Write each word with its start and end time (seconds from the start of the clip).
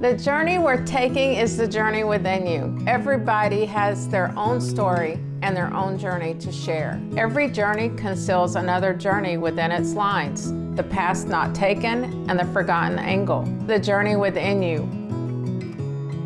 The 0.00 0.16
journey 0.16 0.58
we're 0.58 0.84
taking 0.86 1.34
is 1.34 1.56
the 1.56 1.66
journey 1.66 2.04
within 2.04 2.46
you. 2.46 2.78
Everybody 2.86 3.64
has 3.64 4.08
their 4.08 4.32
own 4.38 4.60
story 4.60 5.18
and 5.42 5.56
their 5.56 5.74
own 5.74 5.98
journey 5.98 6.34
to 6.34 6.52
share. 6.52 7.02
Every 7.16 7.50
journey 7.50 7.88
conceals 7.88 8.54
another 8.54 8.94
journey 8.94 9.38
within 9.38 9.72
its 9.72 9.94
lines 9.94 10.52
the 10.76 10.84
past 10.84 11.26
not 11.26 11.52
taken 11.52 12.30
and 12.30 12.38
the 12.38 12.44
forgotten 12.52 13.00
angle. 13.00 13.42
The 13.66 13.80
journey 13.80 14.14
within 14.14 14.62
you, 14.62 14.82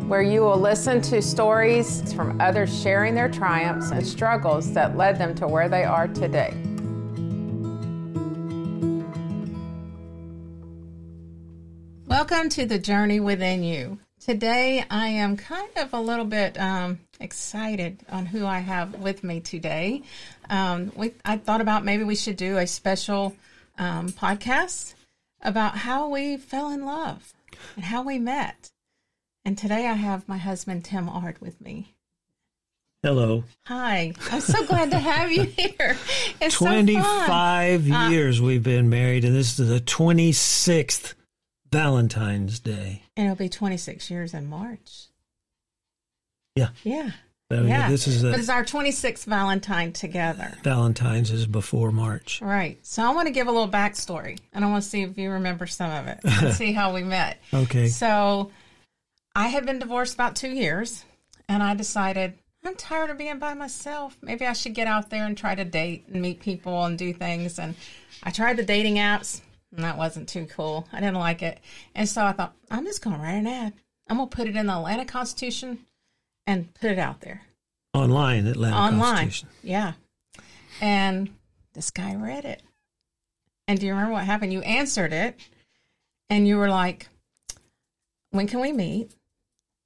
where 0.07 0.21
you 0.21 0.41
will 0.41 0.59
listen 0.59 1.01
to 1.01 1.19
stories 1.19 2.13
from 2.13 2.39
others 2.39 2.79
sharing 2.79 3.15
their 3.15 3.29
triumphs 3.29 3.89
and 3.89 4.05
struggles 4.05 4.71
that 4.73 4.95
led 4.95 5.17
them 5.17 5.33
to 5.33 5.47
where 5.47 5.67
they 5.67 5.83
are 5.83 6.07
today. 6.07 6.53
Welcome 12.13 12.49
to 12.49 12.67
the 12.67 12.77
journey 12.77 13.19
within 13.19 13.63
you. 13.63 13.97
Today, 14.19 14.85
I 14.87 15.07
am 15.07 15.35
kind 15.35 15.71
of 15.77 15.95
a 15.95 15.99
little 15.99 16.25
bit 16.25 16.59
um, 16.59 16.99
excited 17.19 18.01
on 18.07 18.27
who 18.27 18.45
I 18.45 18.59
have 18.59 18.93
with 18.99 19.23
me 19.23 19.39
today. 19.39 20.03
Um, 20.47 20.91
we, 20.95 21.15
I 21.25 21.37
thought 21.37 21.59
about 21.59 21.83
maybe 21.83 22.03
we 22.03 22.15
should 22.15 22.37
do 22.37 22.59
a 22.59 22.67
special 22.67 23.35
um, 23.79 24.09
podcast 24.09 24.93
about 25.41 25.75
how 25.75 26.07
we 26.07 26.37
fell 26.37 26.69
in 26.69 26.85
love 26.85 27.33
and 27.75 27.83
how 27.83 28.03
we 28.03 28.19
met. 28.19 28.69
And 29.43 29.57
today, 29.57 29.87
I 29.87 29.93
have 29.93 30.29
my 30.29 30.37
husband 30.37 30.85
Tim 30.85 31.09
Ard 31.09 31.41
with 31.41 31.59
me. 31.59 31.95
Hello. 33.01 33.43
Hi. 33.65 34.13
I'm 34.31 34.41
so 34.41 34.63
glad 34.67 34.91
to 34.91 34.99
have 34.99 35.31
you 35.31 35.43
here. 35.57 35.97
It's 36.39 36.53
25 36.53 37.87
so 37.87 38.09
years 38.09 38.39
uh, 38.39 38.43
we've 38.43 38.61
been 38.61 38.91
married, 38.91 39.25
and 39.25 39.35
this 39.35 39.57
is 39.59 39.67
the 39.67 39.79
26th 39.79 41.15
Valentine's 41.73 42.59
Day. 42.59 43.03
And 43.17 43.25
it'll 43.25 43.35
be 43.35 43.49
26 43.49 44.09
years 44.09 44.33
in 44.33 44.47
March. 44.47 45.07
Yeah. 46.55 46.69
Yeah. 46.83 47.11
So, 47.51 47.63
yeah. 47.63 47.89
This 47.89 48.07
is 48.07 48.23
a, 48.23 48.31
but 48.31 48.39
it's 48.39 48.49
our 48.49 48.63
26th 48.63 49.25
Valentine 49.25 49.91
together. 49.91 50.53
Valentine's 50.63 51.29
is 51.31 51.45
before 51.45 51.91
March. 51.91 52.41
Right. 52.41 52.79
So 52.85 53.03
I 53.03 53.13
want 53.13 53.27
to 53.27 53.33
give 53.33 53.47
a 53.47 53.51
little 53.51 53.69
backstory, 53.69 54.39
and 54.53 54.63
I 54.63 54.69
want 54.69 54.83
to 54.83 54.89
see 54.89 55.01
if 55.03 55.17
you 55.17 55.31
remember 55.31 55.67
some 55.67 55.91
of 55.91 56.07
it 56.07 56.19
and 56.23 56.53
see 56.53 56.71
how 56.71 56.93
we 56.93 57.03
met. 57.03 57.39
Okay. 57.53 57.87
So 57.87 58.51
I 59.35 59.47
had 59.47 59.65
been 59.65 59.79
divorced 59.79 60.13
about 60.13 60.35
two 60.35 60.49
years, 60.49 61.05
and 61.47 61.61
I 61.61 61.75
decided 61.75 62.33
I'm 62.65 62.75
tired 62.75 63.09
of 63.09 63.17
being 63.17 63.39
by 63.39 63.53
myself. 63.53 64.17
Maybe 64.21 64.45
I 64.45 64.53
should 64.53 64.73
get 64.73 64.87
out 64.87 65.09
there 65.09 65.25
and 65.25 65.37
try 65.37 65.53
to 65.53 65.65
date 65.65 66.05
and 66.11 66.21
meet 66.21 66.39
people 66.39 66.85
and 66.85 66.97
do 66.97 67.13
things. 67.13 67.59
And 67.59 67.75
I 68.23 68.31
tried 68.31 68.57
the 68.57 68.63
dating 68.63 68.95
apps 68.95 69.41
and 69.75 69.83
that 69.83 69.97
wasn't 69.97 70.29
too 70.29 70.45
cool. 70.45 70.87
I 70.93 70.99
didn't 70.99 71.15
like 71.15 71.41
it. 71.41 71.59
And 71.95 72.07
so 72.07 72.23
I 72.23 72.31
thought, 72.31 72.53
I'm 72.69 72.85
just 72.85 73.03
going 73.03 73.15
to 73.15 73.21
write 73.21 73.33
an 73.33 73.47
ad. 73.47 73.73
I'm 74.07 74.17
going 74.17 74.29
to 74.29 74.35
put 74.35 74.47
it 74.47 74.55
in 74.55 74.67
the 74.67 74.73
Atlanta 74.73 75.05
Constitution 75.05 75.79
and 76.45 76.73
put 76.75 76.91
it 76.91 76.99
out 76.99 77.21
there. 77.21 77.41
Online, 77.93 78.47
Atlanta 78.47 78.75
Online. 78.75 79.15
Constitution. 79.15 79.49
Yeah. 79.63 79.93
And 80.81 81.29
this 81.73 81.89
guy 81.91 82.15
read 82.15 82.45
it. 82.45 82.61
And 83.67 83.79
do 83.79 83.85
you 83.85 83.93
remember 83.93 84.13
what 84.13 84.25
happened? 84.25 84.53
You 84.53 84.61
answered 84.61 85.13
it 85.13 85.39
and 86.29 86.47
you 86.47 86.57
were 86.57 86.69
like, 86.69 87.07
when 88.31 88.47
can 88.47 88.59
we 88.59 88.71
meet? 88.71 89.11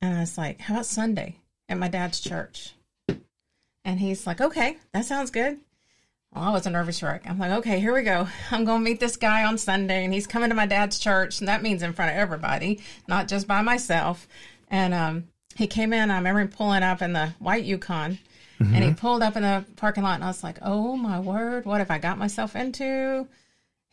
And 0.02 0.17
I 0.17 0.19
was 0.21 0.38
like, 0.38 0.59
how 0.61 0.75
about 0.75 0.85
Sunday 0.85 1.38
at 1.69 1.77
my 1.77 1.88
dad's 1.88 2.19
church? 2.19 2.73
And 3.85 3.99
he's 3.99 4.25
like, 4.25 4.41
okay, 4.41 4.77
that 4.93 5.05
sounds 5.05 5.31
good. 5.31 5.59
Well, 6.38 6.49
I 6.49 6.52
was 6.52 6.67
a 6.67 6.69
nervous 6.69 7.02
wreck. 7.02 7.23
I'm 7.25 7.39
like, 7.39 7.49
okay, 7.49 7.80
here 7.80 7.95
we 7.95 8.03
go. 8.03 8.27
I'm 8.52 8.63
going 8.63 8.81
to 8.81 8.85
meet 8.85 8.99
this 8.99 9.17
guy 9.17 9.43
on 9.43 9.57
Sunday, 9.57 10.05
and 10.05 10.13
he's 10.13 10.27
coming 10.27 10.49
to 10.49 10.55
my 10.55 10.67
dad's 10.67 10.99
church, 10.99 11.39
and 11.39 11.47
that 11.47 11.63
means 11.63 11.81
in 11.81 11.93
front 11.93 12.11
of 12.11 12.17
everybody, 12.17 12.80
not 13.07 13.27
just 13.27 13.47
by 13.47 13.63
myself. 13.63 14.27
And 14.67 14.93
um, 14.93 15.30
he 15.55 15.65
came 15.65 15.93
in. 15.93 16.11
I 16.11 16.17
remember 16.17 16.41
him 16.41 16.49
pulling 16.49 16.83
up 16.83 17.02
in 17.02 17.13
the 17.13 17.33
white 17.39 17.63
Yukon, 17.63 18.19
mm-hmm. 18.59 18.71
and 18.71 18.83
he 18.83 18.93
pulled 18.93 19.23
up 19.23 19.35
in 19.35 19.41
the 19.41 19.65
parking 19.77 20.03
lot, 20.03 20.13
and 20.13 20.23
I 20.23 20.27
was 20.27 20.43
like, 20.43 20.59
oh 20.61 20.95
my 20.95 21.19
word, 21.19 21.65
what 21.65 21.80
have 21.80 21.89
I 21.89 21.98
got 21.98 22.20
myself 22.20 22.55
into? 22.55 23.27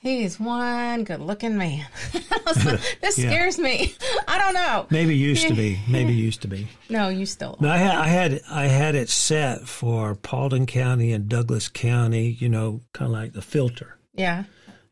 He's 0.04 0.38
one 0.38 1.04
good 1.04 1.20
looking 1.20 1.56
man. 1.56 1.87
this 2.12 3.16
yeah. 3.16 3.31
scares 3.31 3.59
me. 3.59 3.94
I 4.28 4.38
don't 4.38 4.53
know. 4.53 4.87
Maybe 4.91 5.16
used 5.16 5.48
to 5.48 5.54
be. 5.54 5.81
Maybe 5.88 6.12
used 6.12 6.42
to 6.42 6.48
be. 6.48 6.69
No, 6.91 7.09
you 7.09 7.25
still. 7.25 7.56
No, 7.59 7.70
I 7.70 7.78
had 7.78 7.97
I 7.97 8.06
had 8.09 8.41
I 8.50 8.66
had 8.66 8.94
it 8.97 9.09
set 9.09 9.66
for 9.66 10.14
Paulding 10.14 10.66
County 10.66 11.10
and 11.10 11.26
Douglas 11.26 11.69
County. 11.69 12.37
You 12.38 12.50
know, 12.50 12.82
kind 12.93 13.06
of 13.06 13.12
like 13.12 13.32
the 13.32 13.41
filter. 13.41 13.97
Yeah. 14.12 14.44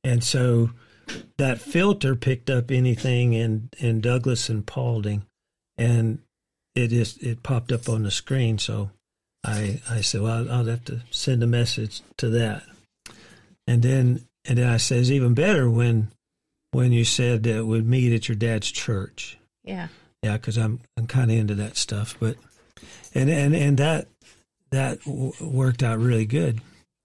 And 0.03 0.25
so 0.25 0.71
that 1.37 1.61
filter 1.61 2.17
picked 2.17 2.49
up 2.49 2.71
anything 2.71 3.35
in 3.35 3.69
in 3.77 4.01
Douglas 4.01 4.49
and 4.49 4.67
Paulding, 4.67 5.27
and 5.77 6.21
it 6.75 6.89
just 6.89 7.23
it 7.23 7.43
popped 7.43 7.71
up 7.71 7.87
on 7.87 8.05
the 8.05 8.11
screen. 8.11 8.57
So 8.57 8.89
I 9.45 9.83
I 9.91 10.01
said, 10.01 10.23
well, 10.23 10.51
I'll 10.51 10.65
have 10.65 10.87
to 10.87 11.03
send 11.11 11.43
a 11.43 11.47
message 11.47 12.01
to 12.17 12.31
that, 12.31 12.63
and 13.67 13.83
then 13.83 14.25
and 14.47 14.59
then 14.59 14.69
I 14.69 14.77
says, 14.77 15.11
even 15.11 15.35
better 15.35 15.71
when 15.71 16.11
when 16.73 16.93
you 16.93 17.05
said 17.05 17.43
that 17.45 17.67
we'd 17.67 17.87
meet 17.87 18.15
at 18.15 18.29
your 18.29 18.37
dad's 18.37 18.71
church. 18.71 19.39
Yeah. 19.63 19.89
Yeah, 20.23 20.37
because 20.37 20.57
I'm 20.57 20.81
I'm 20.97 21.07
kind 21.07 21.31
of 21.31 21.37
into 21.37 21.55
that 21.57 21.77
stuff, 21.77 22.17
but 22.19 22.37
and 23.15 23.29
and 23.29 23.55
and 23.55 23.79
that 23.79 24.09
that 24.71 25.01
w- 25.05 25.33
worked 25.41 25.83
out 25.83 25.99
really 25.99 26.27
good. 26.27 26.61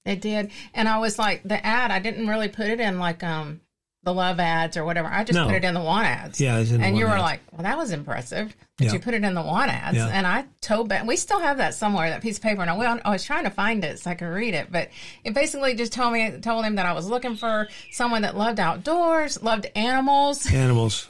It 0.06 0.22
did, 0.22 0.52
and 0.74 0.88
I 0.88 1.00
was 1.00 1.20
like 1.20 1.44
the 1.44 1.64
ad. 1.66 1.92
I 1.92 2.00
didn't 2.00 2.28
really 2.28 2.48
put 2.48 2.68
it 2.68 2.80
in 2.80 2.98
like 3.00 3.24
um 3.24 3.60
the 4.04 4.14
love 4.14 4.40
ads 4.40 4.78
or 4.78 4.86
whatever. 4.86 5.10
I 5.10 5.24
just 5.24 5.36
no. 5.36 5.46
put 5.48 5.56
it 5.56 5.64
in 5.64 5.74
the 5.74 5.82
want 5.82 6.08
ads. 6.08 6.40
Yeah, 6.40 6.58
and 6.58 6.98
you 6.98 7.06
were 7.06 7.12
ads. 7.12 7.22
like, 7.22 7.42
"Well, 7.52 7.64
that 7.64 7.78
was 7.78 7.92
impressive 7.92 8.56
that 8.78 8.86
yeah. 8.86 8.94
you 8.94 9.00
put 9.00 9.14
it 9.14 9.24
in 9.24 9.34
the 9.34 9.42
want 9.42 9.70
ads." 9.70 9.98
Yeah. 9.98 10.08
And 10.08 10.26
I 10.26 10.46
told 10.62 10.88
Ben, 10.88 11.08
we 11.08 11.18
still 11.18 11.40
have 11.40 11.58
that 11.58 11.74
somewhere, 11.74 12.10
that 12.10 12.22
piece 12.22 12.38
of 12.38 12.44
paper. 12.44 12.62
And 12.62 12.70
I, 12.70 12.76
I 12.76 13.12
was 13.12 13.26
trying 13.26 13.44
to 13.44 13.50
find 13.50 13.84
it 13.84 14.00
so 14.00 14.12
I 14.12 14.16
could 14.16 14.28
read 14.28 14.54
it, 14.54 14.72
but 14.72 14.90
it 15.24 15.34
basically 15.34 15.76
just 15.76 15.92
told 15.92 16.14
me 16.14 16.40
told 16.40 16.64
him 16.64 16.76
that 16.76 16.86
I 16.86 16.94
was 16.94 17.10
looking 17.10 17.36
for 17.36 17.68
someone 17.92 18.22
that 18.22 18.38
loved 18.38 18.60
outdoors, 18.60 19.42
loved 19.44 19.68
animals. 19.76 20.50
Animals. 20.58 21.06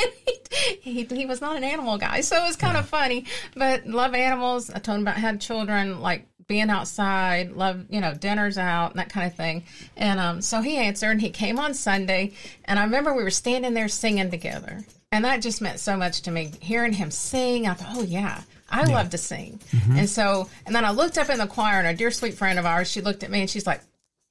he, 0.82 1.04
he, 1.04 1.04
he, 1.04 1.26
was 1.26 1.42
not 1.42 1.56
an 1.56 1.64
animal 1.64 1.98
guy, 1.98 2.22
so 2.22 2.36
it 2.38 2.48
was 2.48 2.56
kind 2.56 2.74
yeah. 2.74 2.80
of 2.80 2.90
funny. 2.90 3.26
But 3.56 3.86
love 3.86 4.16
animals. 4.16 4.70
I 4.70 4.80
told 4.80 4.98
him 4.98 5.02
about 5.04 5.18
had 5.18 5.40
children, 5.40 6.02
like 6.02 6.26
being 6.48 6.70
outside, 6.70 7.52
love, 7.52 7.86
you 7.90 8.00
know, 8.00 8.14
dinners 8.14 8.58
out 8.58 8.92
and 8.92 9.00
that 9.00 9.10
kind 9.10 9.28
of 9.28 9.36
thing. 9.36 9.64
And 9.98 10.20
um, 10.20 10.42
so 10.42 10.62
he 10.62 10.78
answered 10.78 11.12
and 11.12 11.22
he 11.22 11.30
came 11.30 11.60
on 11.60 11.74
Sunday. 11.74 12.34
And 12.66 12.80
I 12.80 12.84
remember 12.84 13.14
we 13.14 13.24
were 13.24 13.30
standing 13.30 13.74
there 13.74 13.90
singing 13.90 14.32
together. 14.32 14.84
And 15.12 15.26
that 15.26 15.42
just 15.42 15.62
meant 15.62 15.80
so 15.80 15.98
much 15.98 16.22
to 16.22 16.32
me. 16.32 16.52
Hearing 16.62 16.94
him 16.94 17.12
sing, 17.12 17.68
I 17.68 17.74
thought, 17.74 17.96
oh, 17.96 18.04
yeah, 18.04 18.42
I 18.70 18.82
yeah. 18.82 18.96
love 18.96 19.10
to 19.12 19.18
sing. 19.18 19.60
Mm-hmm. 19.72 19.98
And 20.00 20.10
so, 20.10 20.50
and 20.66 20.76
then 20.76 20.86
I 20.86 20.92
looked 20.92 21.18
up 21.18 21.30
in 21.30 21.38
the 21.38 21.48
choir 21.48 21.80
and 21.80 21.88
a 21.88 21.96
dear 21.96 22.12
sweet 22.12 22.34
friend 22.34 22.60
of 22.60 22.66
ours, 22.66 22.90
she 22.90 23.02
looked 23.02 23.24
at 23.24 23.32
me 23.32 23.42
and 23.42 23.50
she's 23.50 23.68
like, 23.68 23.82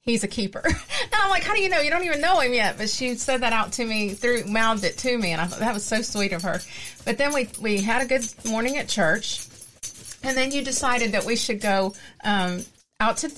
he's 0.01 0.23
a 0.23 0.27
keeper. 0.27 0.61
and 0.65 1.13
I'm 1.13 1.29
like, 1.29 1.43
how 1.43 1.53
do 1.53 1.61
you 1.61 1.69
know? 1.69 1.79
You 1.81 1.89
don't 1.91 2.05
even 2.05 2.21
know 2.21 2.39
him 2.39 2.53
yet. 2.53 2.77
But 2.77 2.89
she 2.89 3.15
said 3.15 3.41
that 3.41 3.53
out 3.53 3.73
to 3.73 3.85
me 3.85 4.09
through, 4.09 4.45
mouthed 4.45 4.83
it 4.83 4.97
to 4.99 5.17
me. 5.17 5.33
And 5.33 5.41
I 5.41 5.45
thought 5.45 5.59
that 5.59 5.73
was 5.73 5.85
so 5.85 6.01
sweet 6.01 6.33
of 6.33 6.43
her. 6.43 6.61
But 7.05 7.17
then 7.19 7.33
we, 7.33 7.49
we 7.59 7.81
had 7.81 8.01
a 8.01 8.05
good 8.05 8.25
morning 8.45 8.77
at 8.77 8.87
church 8.87 9.47
and 10.27 10.37
then 10.37 10.51
you 10.51 10.61
decided 10.63 11.13
that 11.13 11.25
we 11.25 11.35
should 11.35 11.61
go 11.61 11.93
um, 12.23 12.63
out 12.99 13.17
to 13.17 13.31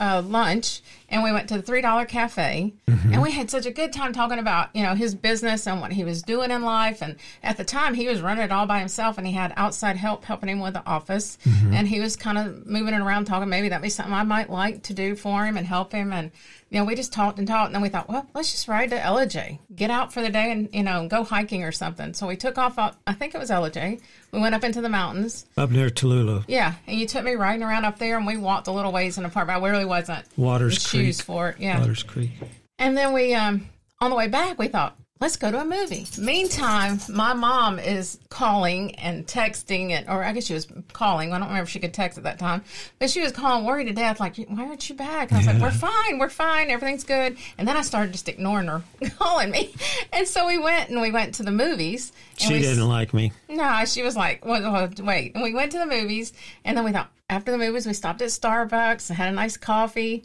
uh, 0.00 0.20
lunch 0.24 0.82
and 1.08 1.22
we 1.22 1.30
went 1.30 1.48
to 1.48 1.54
the 1.56 1.62
three 1.62 1.80
dollar 1.80 2.04
cafe. 2.04 2.74
Mm-hmm. 2.88 3.12
and 3.12 3.22
we 3.22 3.30
had 3.30 3.48
such 3.48 3.64
a 3.64 3.70
good 3.70 3.92
time 3.92 4.12
talking 4.12 4.40
about 4.40 4.74
you 4.74 4.82
know 4.82 4.94
his 4.94 5.14
business 5.14 5.68
and 5.68 5.80
what 5.80 5.92
he 5.92 6.02
was 6.02 6.22
doing 6.22 6.50
in 6.50 6.62
life. 6.62 7.00
And 7.00 7.14
at 7.42 7.56
the 7.56 7.64
time 7.64 7.94
he 7.94 8.08
was 8.08 8.20
running 8.20 8.44
it 8.44 8.50
all 8.50 8.66
by 8.66 8.80
himself 8.80 9.16
and 9.16 9.26
he 9.26 9.32
had 9.32 9.52
outside 9.56 9.96
help 9.96 10.24
helping 10.24 10.48
him 10.48 10.58
with 10.58 10.74
the 10.74 10.84
office. 10.84 11.38
Mm-hmm. 11.44 11.74
and 11.74 11.86
he 11.86 12.00
was 12.00 12.16
kind 12.16 12.38
of 12.38 12.66
moving 12.66 12.92
it 12.92 13.00
around 13.00 13.26
talking 13.26 13.48
maybe 13.48 13.68
that'd 13.68 13.82
be 13.82 13.88
something 13.88 14.12
i 14.12 14.24
might 14.24 14.50
like 14.50 14.82
to 14.84 14.94
do 14.94 15.14
for 15.14 15.46
him 15.46 15.56
and 15.56 15.66
help 15.66 15.92
him. 15.92 16.12
And 16.12 16.32
you 16.70 16.80
know 16.80 16.84
we 16.84 16.96
just 16.96 17.12
talked 17.12 17.38
and 17.38 17.46
talked 17.46 17.66
and 17.66 17.74
then 17.76 17.82
we 17.82 17.88
thought 17.88 18.08
well 18.08 18.26
let's 18.34 18.50
just 18.50 18.66
ride 18.66 18.90
to 18.90 18.98
ellijay 18.98 19.60
get 19.74 19.90
out 19.92 20.12
for 20.12 20.22
the 20.22 20.28
day 20.28 20.50
and 20.50 20.68
you 20.72 20.82
know 20.82 21.06
go 21.06 21.22
hiking 21.22 21.62
or 21.62 21.70
something. 21.72 22.14
So 22.14 22.26
we 22.26 22.36
took 22.36 22.58
off 22.58 22.76
i 22.78 23.12
think 23.12 23.36
it 23.36 23.38
was 23.38 23.50
ellijay 23.50 24.00
we 24.32 24.40
went 24.40 24.54
up 24.54 24.64
into 24.64 24.80
the 24.80 24.88
mountains 24.88 25.46
up 25.56 25.70
near 25.70 25.88
Tallulah. 25.88 26.44
Yeah, 26.48 26.74
and 26.86 26.98
you 26.98 27.06
took 27.06 27.24
me 27.24 27.34
riding 27.34 27.62
around 27.62 27.84
up 27.84 27.98
there, 27.98 28.16
and 28.16 28.26
we 28.26 28.36
walked 28.36 28.66
a 28.66 28.72
little 28.72 28.92
ways 28.92 29.16
in 29.16 29.22
the 29.22 29.28
park. 29.28 29.46
But 29.46 29.62
I 29.62 29.68
really 29.68 29.84
wasn't. 29.84 30.24
Waters 30.36 30.86
Creek. 30.86 31.06
Shoes 31.06 31.20
for 31.20 31.50
it. 31.50 31.60
Yeah. 31.60 31.78
Waters 31.78 32.02
Creek. 32.02 32.30
And 32.78 32.96
then 32.96 33.12
we, 33.12 33.34
um, 33.34 33.68
on 34.00 34.10
the 34.10 34.16
way 34.16 34.28
back, 34.28 34.58
we 34.58 34.68
thought, 34.68 34.97
let's 35.20 35.36
go 35.36 35.50
to 35.50 35.60
a 35.60 35.64
movie. 35.64 36.06
Meantime, 36.18 37.00
my 37.08 37.32
mom 37.32 37.78
is 37.78 38.18
calling 38.28 38.94
and 38.96 39.26
texting, 39.26 39.90
and 39.90 40.08
or 40.08 40.22
I 40.22 40.32
guess 40.32 40.46
she 40.46 40.54
was 40.54 40.68
calling. 40.92 41.32
I 41.32 41.38
don't 41.38 41.48
remember 41.48 41.64
if 41.64 41.70
she 41.70 41.80
could 41.80 41.94
text 41.94 42.18
at 42.18 42.24
that 42.24 42.38
time, 42.38 42.62
but 42.98 43.10
she 43.10 43.20
was 43.20 43.32
calling, 43.32 43.64
worried 43.64 43.86
to 43.86 43.92
death, 43.92 44.20
like, 44.20 44.36
"Why 44.36 44.64
aren't 44.66 44.88
you 44.88 44.94
back?" 44.94 45.30
And 45.30 45.36
I 45.36 45.38
was 45.38 45.46
yeah. 45.46 45.52
like, 45.54 45.62
"We're 45.62 45.70
fine, 45.70 46.18
we're 46.18 46.28
fine, 46.28 46.70
everything's 46.70 47.04
good." 47.04 47.36
And 47.56 47.66
then 47.66 47.76
I 47.76 47.82
started 47.82 48.12
just 48.12 48.28
ignoring 48.28 48.68
her, 48.68 48.82
calling 49.18 49.50
me, 49.50 49.74
and 50.12 50.26
so 50.26 50.46
we 50.46 50.58
went 50.58 50.90
and 50.90 51.00
we 51.00 51.10
went 51.10 51.34
to 51.34 51.42
the 51.42 51.52
movies. 51.52 52.12
she 52.36 52.54
we, 52.54 52.60
didn't 52.60 52.88
like 52.88 53.12
me. 53.12 53.32
No, 53.48 53.84
she 53.84 54.02
was 54.02 54.16
like, 54.16 54.44
well, 54.44 54.90
"Wait," 55.00 55.34
and 55.34 55.42
we 55.42 55.54
went 55.54 55.72
to 55.72 55.78
the 55.78 55.86
movies, 55.86 56.32
and 56.64 56.76
then 56.76 56.84
we 56.84 56.92
thought 56.92 57.10
after 57.30 57.50
the 57.50 57.58
movies 57.58 57.86
we 57.86 57.92
stopped 57.92 58.22
at 58.22 58.28
Starbucks 58.28 59.10
and 59.10 59.16
had 59.16 59.28
a 59.28 59.32
nice 59.32 59.56
coffee 59.56 60.24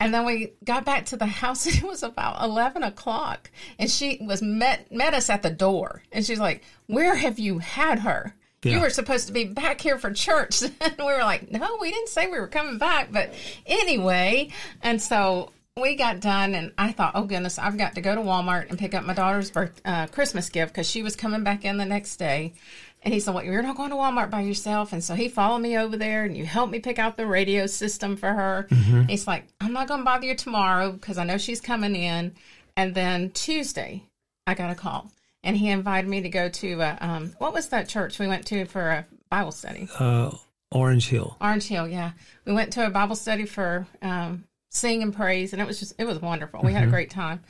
And 0.00 0.12
then 0.12 0.24
we 0.24 0.52
got 0.64 0.84
back 0.84 1.06
to 1.06 1.16
the 1.16 1.26
house 1.42 1.66
it 1.66 1.82
was 1.82 2.02
about 2.02 2.42
11 2.42 2.82
o'clock. 2.82 3.50
And 3.78 3.90
she 3.90 4.18
was 4.20 4.42
met, 4.42 4.92
met 4.92 5.14
us 5.14 5.30
at 5.30 5.42
the 5.42 5.50
door. 5.50 6.02
And 6.12 6.24
she's 6.24 6.40
like, 6.40 6.62
where 6.86 7.14
have 7.14 7.38
you 7.38 7.58
had 7.58 8.00
her? 8.00 8.34
Yeah. 8.62 8.76
You 8.76 8.80
were 8.80 8.90
supposed 8.90 9.26
to 9.26 9.32
be 9.32 9.44
back 9.44 9.80
here 9.80 9.98
for 9.98 10.10
church. 10.10 10.62
and 10.80 10.94
we 10.98 11.04
were 11.04 11.22
like, 11.22 11.50
no, 11.50 11.78
we 11.80 11.90
didn't 11.90 12.08
say 12.08 12.26
we 12.26 12.40
were 12.40 12.48
coming 12.48 12.78
back. 12.78 13.12
But 13.12 13.34
anyway, 13.66 14.50
and 14.82 15.00
so 15.00 15.50
we 15.76 15.96
got 15.96 16.20
done 16.20 16.54
and 16.54 16.72
I 16.78 16.92
thought, 16.92 17.12
oh 17.14 17.24
goodness, 17.24 17.58
I've 17.58 17.76
got 17.76 17.96
to 17.96 18.00
go 18.00 18.14
to 18.14 18.20
Walmart 18.20 18.70
and 18.70 18.78
pick 18.78 18.94
up 18.94 19.04
my 19.04 19.12
daughter's 19.12 19.50
birth, 19.50 19.80
uh, 19.84 20.06
Christmas 20.06 20.48
gift 20.48 20.72
because 20.72 20.88
she 20.88 21.02
was 21.02 21.16
coming 21.16 21.42
back 21.42 21.64
in 21.64 21.78
the 21.78 21.84
next 21.84 22.16
day. 22.16 22.54
And 23.04 23.12
he 23.12 23.20
said, 23.20 23.34
well, 23.34 23.44
you're 23.44 23.62
not 23.62 23.76
going 23.76 23.90
to 23.90 23.96
Walmart 23.96 24.30
by 24.30 24.40
yourself. 24.40 24.92
And 24.92 25.04
so 25.04 25.14
he 25.14 25.28
followed 25.28 25.58
me 25.58 25.76
over 25.76 25.96
there 25.96 26.24
and 26.24 26.36
you 26.36 26.46
helped 26.46 26.72
me 26.72 26.80
pick 26.80 26.98
out 26.98 27.16
the 27.16 27.26
radio 27.26 27.66
system 27.66 28.16
for 28.16 28.32
her. 28.32 28.66
He's 29.08 29.26
like, 29.26 29.46
I'm 29.60 29.74
not 29.74 29.88
going 29.88 30.00
to 30.00 30.04
bother 30.04 30.26
you 30.26 30.34
tomorrow 30.34 30.90
because 30.90 31.18
I 31.18 31.24
know 31.24 31.36
she's 31.36 31.60
coming 31.60 31.94
in. 31.94 32.34
And 32.76 32.94
then 32.94 33.30
Tuesday, 33.30 34.04
I 34.46 34.54
got 34.54 34.70
a 34.70 34.74
call 34.74 35.10
and 35.42 35.56
he 35.56 35.68
invited 35.68 36.08
me 36.08 36.22
to 36.22 36.30
go 36.30 36.48
to, 36.48 36.82
uh, 36.82 36.96
um, 37.00 37.34
what 37.38 37.52
was 37.52 37.68
that 37.68 37.88
church 37.88 38.18
we 38.18 38.26
went 38.26 38.46
to 38.46 38.64
for 38.64 38.90
a 38.90 39.06
Bible 39.28 39.52
study? 39.52 39.86
Uh, 39.98 40.30
Orange 40.72 41.08
Hill. 41.08 41.36
Orange 41.40 41.68
Hill, 41.68 41.86
yeah. 41.86 42.12
We 42.44 42.52
went 42.52 42.72
to 42.72 42.86
a 42.86 42.90
Bible 42.90 43.16
study 43.16 43.44
for 43.44 43.86
um, 44.02 44.44
sing 44.70 45.02
and 45.02 45.14
praise, 45.14 45.52
and 45.52 45.62
it 45.62 45.68
was 45.68 45.78
just 45.78 45.94
it 45.98 46.04
was 46.04 46.20
wonderful. 46.20 46.60
We 46.62 46.72
had 46.72 46.82
a 46.82 46.88
great 46.88 47.10
time, 47.10 47.40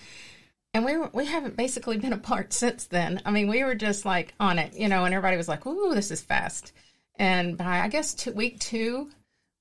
and 0.75 0.85
we 0.85 0.97
were, 0.97 1.09
we 1.15 1.25
haven't 1.25 1.57
basically 1.57 1.97
been 1.97 2.13
apart 2.21 2.53
since 2.53 2.85
then. 2.87 3.23
I 3.25 3.31
mean, 3.31 3.49
we 3.49 3.65
were 3.65 3.75
just 3.77 4.05
like 4.05 4.35
on 4.39 4.59
it, 4.59 4.75
you 4.75 4.89
know, 4.89 5.05
and 5.05 5.15
everybody 5.15 5.37
was 5.37 5.49
like, 5.49 5.65
"Ooh, 5.67 5.95
this 5.95 6.11
is 6.11 6.21
fast." 6.21 6.73
And 7.19 7.57
by 7.57 7.81
I 7.81 7.89
guess 7.89 8.13
two, 8.13 8.33
week 8.33 8.59
two, 8.59 9.09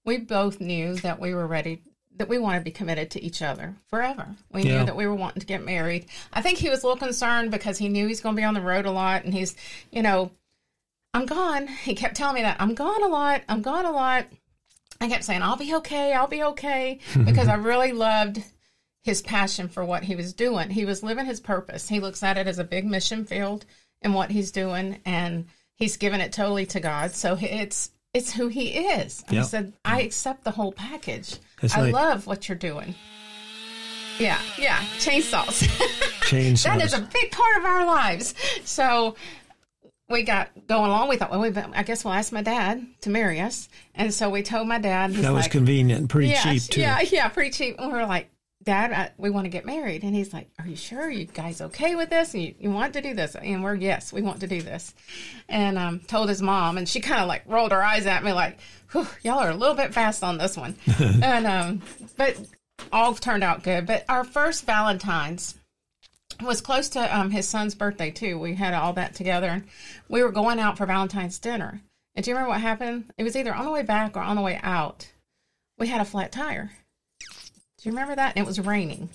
we 0.05 0.17
both 0.17 0.59
knew 0.59 0.95
that 0.95 1.19
we 1.21 1.33
were 1.33 1.47
ready. 1.47 1.81
That 2.17 2.29
we 2.29 2.37
wanted 2.37 2.59
to 2.59 2.63
be 2.65 2.71
committed 2.71 3.09
to 3.11 3.23
each 3.23 3.41
other 3.41 3.75
forever. 3.89 4.27
We 4.51 4.63
Yeah. 4.63 4.79
knew 4.79 4.85
that 4.85 4.95
we 4.95 5.07
were 5.07 5.15
wanting 5.15 5.39
to 5.39 5.47
get 5.47 5.63
married. 5.65 6.05
I 6.31 6.41
think 6.41 6.57
he 6.59 6.69
was 6.69 6.83
a 6.83 6.87
little 6.87 6.99
concerned 6.99 7.49
because 7.49 7.77
he 7.79 7.89
knew 7.89 8.07
he's 8.07 8.21
going 8.21 8.35
to 8.35 8.39
be 8.39 8.45
on 8.45 8.53
the 8.53 8.61
road 8.61 8.85
a 8.85 8.91
lot, 8.91 9.23
and 9.23 9.33
he's, 9.33 9.55
you 9.91 10.03
know, 10.03 10.29
I'm 11.15 11.25
gone. 11.25 11.67
He 11.67 11.95
kept 11.95 12.15
telling 12.15 12.35
me 12.35 12.41
that 12.41 12.57
I'm 12.59 12.75
gone 12.75 13.03
a 13.03 13.07
lot. 13.07 13.41
I'm 13.49 13.61
gone 13.63 13.85
a 13.85 13.91
lot. 13.91 14.25
I 15.01 15.09
kept 15.09 15.23
saying, 15.23 15.41
I'll 15.41 15.57
be 15.57 15.73
okay. 15.75 16.13
I'll 16.13 16.27
be 16.27 16.43
okay. 16.43 16.99
Because 17.25 17.47
I 17.47 17.55
really 17.55 17.91
loved 17.93 18.43
his 19.03 19.21
passion 19.21 19.67
for 19.67 19.83
what 19.85 20.03
he 20.03 20.15
was 20.15 20.33
doing. 20.33 20.69
He 20.69 20.85
was 20.85 21.03
living 21.03 21.25
his 21.25 21.39
purpose. 21.39 21.89
He 21.89 21.99
looks 21.99 22.23
at 22.23 22.37
it 22.37 22.47
as 22.47 22.57
a 22.57 22.63
big 22.63 22.85
mission 22.85 23.25
field 23.25 23.65
in 24.01 24.13
what 24.13 24.31
he's 24.31 24.51
doing, 24.51 24.99
and 25.05 25.45
he's 25.75 25.97
given 25.97 26.21
it 26.21 26.31
totally 26.33 26.65
to 26.67 26.79
God. 26.79 27.11
So 27.11 27.37
it's 27.39 27.91
it's 28.13 28.31
who 28.33 28.47
he 28.47 28.69
is. 28.69 29.23
I 29.29 29.33
Yep. 29.35 29.45
said, 29.45 29.73
I 29.83 30.01
accept 30.01 30.43
the 30.43 30.51
whole 30.51 30.71
package. 30.71 31.35
I 31.73 31.89
love 31.89 32.27
what 32.27 32.47
you're 32.47 32.57
doing. 32.57 32.93
Yeah, 34.19 34.39
yeah, 34.59 34.77
chainsaws. 34.99 35.63
Chainsaws. 36.23 36.63
that 36.63 36.81
is 36.81 36.93
a 36.93 37.01
big 37.01 37.31
part 37.31 37.57
of 37.57 37.65
our 37.65 37.85
lives. 37.87 38.35
So 38.63 39.15
we 40.09 40.21
got 40.23 40.49
going 40.67 40.91
along. 40.91 41.09
We 41.09 41.17
thought, 41.17 41.31
well, 41.31 41.41
we've—I 41.41 41.81
guess 41.83 42.05
we'll 42.05 42.13
ask 42.13 42.31
my 42.31 42.43
dad 42.43 42.85
to 43.01 43.09
marry 43.09 43.41
us. 43.41 43.67
And 43.95 44.13
so 44.13 44.29
we 44.29 44.43
told 44.43 44.67
my 44.67 44.77
dad. 44.77 45.13
That 45.13 45.33
was 45.33 45.45
like, 45.45 45.51
convenient 45.51 45.99
and 46.01 46.09
pretty 46.09 46.33
cheap 46.33 46.61
too. 46.63 46.81
Yeah, 46.81 47.01
yeah, 47.01 47.27
pretty 47.29 47.49
cheap. 47.51 47.75
And 47.79 47.91
we 47.91 47.97
were 47.97 48.05
like, 48.05 48.29
Dad, 48.63 48.91
I, 48.91 49.11
we 49.17 49.29
want 49.29 49.45
to 49.45 49.49
get 49.49 49.65
married. 49.65 50.03
And 50.03 50.15
he's 50.15 50.33
like, 50.33 50.49
Are 50.59 50.67
you 50.67 50.75
sure? 50.75 51.09
you 51.09 51.25
guys 51.25 51.61
okay 51.61 51.95
with 51.95 52.09
this? 52.09 52.33
And 52.33 52.43
you, 52.43 52.55
you 52.59 52.71
want 52.71 52.93
to 52.93 53.01
do 53.01 53.13
this? 53.13 53.35
And 53.35 53.63
we're, 53.63 53.75
yes, 53.75 54.13
we 54.13 54.21
want 54.21 54.41
to 54.41 54.47
do 54.47 54.61
this. 54.61 54.93
And 55.49 55.77
um, 55.77 55.99
told 55.99 56.29
his 56.29 56.41
mom, 56.41 56.77
and 56.77 56.87
she 56.87 56.99
kind 56.99 57.21
of 57.21 57.27
like 57.27 57.43
rolled 57.45 57.71
her 57.71 57.83
eyes 57.83 58.05
at 58.05 58.23
me 58.23 58.31
like, 58.33 58.59
Y'all 59.23 59.39
are 59.39 59.49
a 59.49 59.55
little 59.55 59.75
bit 59.75 59.93
fast 59.93 60.23
on 60.23 60.37
this 60.37 60.55
one. 60.55 60.75
and, 60.99 61.47
um, 61.47 61.81
but 62.15 62.37
all 62.91 63.13
turned 63.13 63.43
out 63.43 63.63
good. 63.63 63.85
But 63.85 64.05
our 64.07 64.23
first 64.23 64.65
Valentine's, 64.65 65.55
was 66.41 66.61
close 66.61 66.89
to 66.89 67.17
um, 67.17 67.29
his 67.31 67.47
son's 67.47 67.75
birthday 67.75 68.11
too. 68.11 68.39
We 68.39 68.55
had 68.55 68.73
all 68.73 68.93
that 68.93 69.13
together, 69.13 69.47
and 69.47 69.67
we 70.09 70.23
were 70.23 70.31
going 70.31 70.59
out 70.59 70.77
for 70.77 70.85
Valentine's 70.85 71.39
dinner. 71.39 71.81
And 72.15 72.23
do 72.23 72.31
you 72.31 72.35
remember 72.35 72.49
what 72.49 72.61
happened? 72.61 73.05
It 73.17 73.23
was 73.23 73.35
either 73.35 73.53
on 73.53 73.65
the 73.65 73.71
way 73.71 73.83
back 73.83 74.15
or 74.15 74.21
on 74.21 74.35
the 74.35 74.41
way 74.41 74.59
out. 74.61 75.11
We 75.77 75.87
had 75.87 76.01
a 76.01 76.05
flat 76.05 76.31
tire. 76.31 76.71
Do 77.83 77.89
you 77.89 77.95
remember 77.95 78.15
that? 78.15 78.37
And 78.37 78.45
it 78.45 78.47
was 78.47 78.61
raining, 78.61 79.09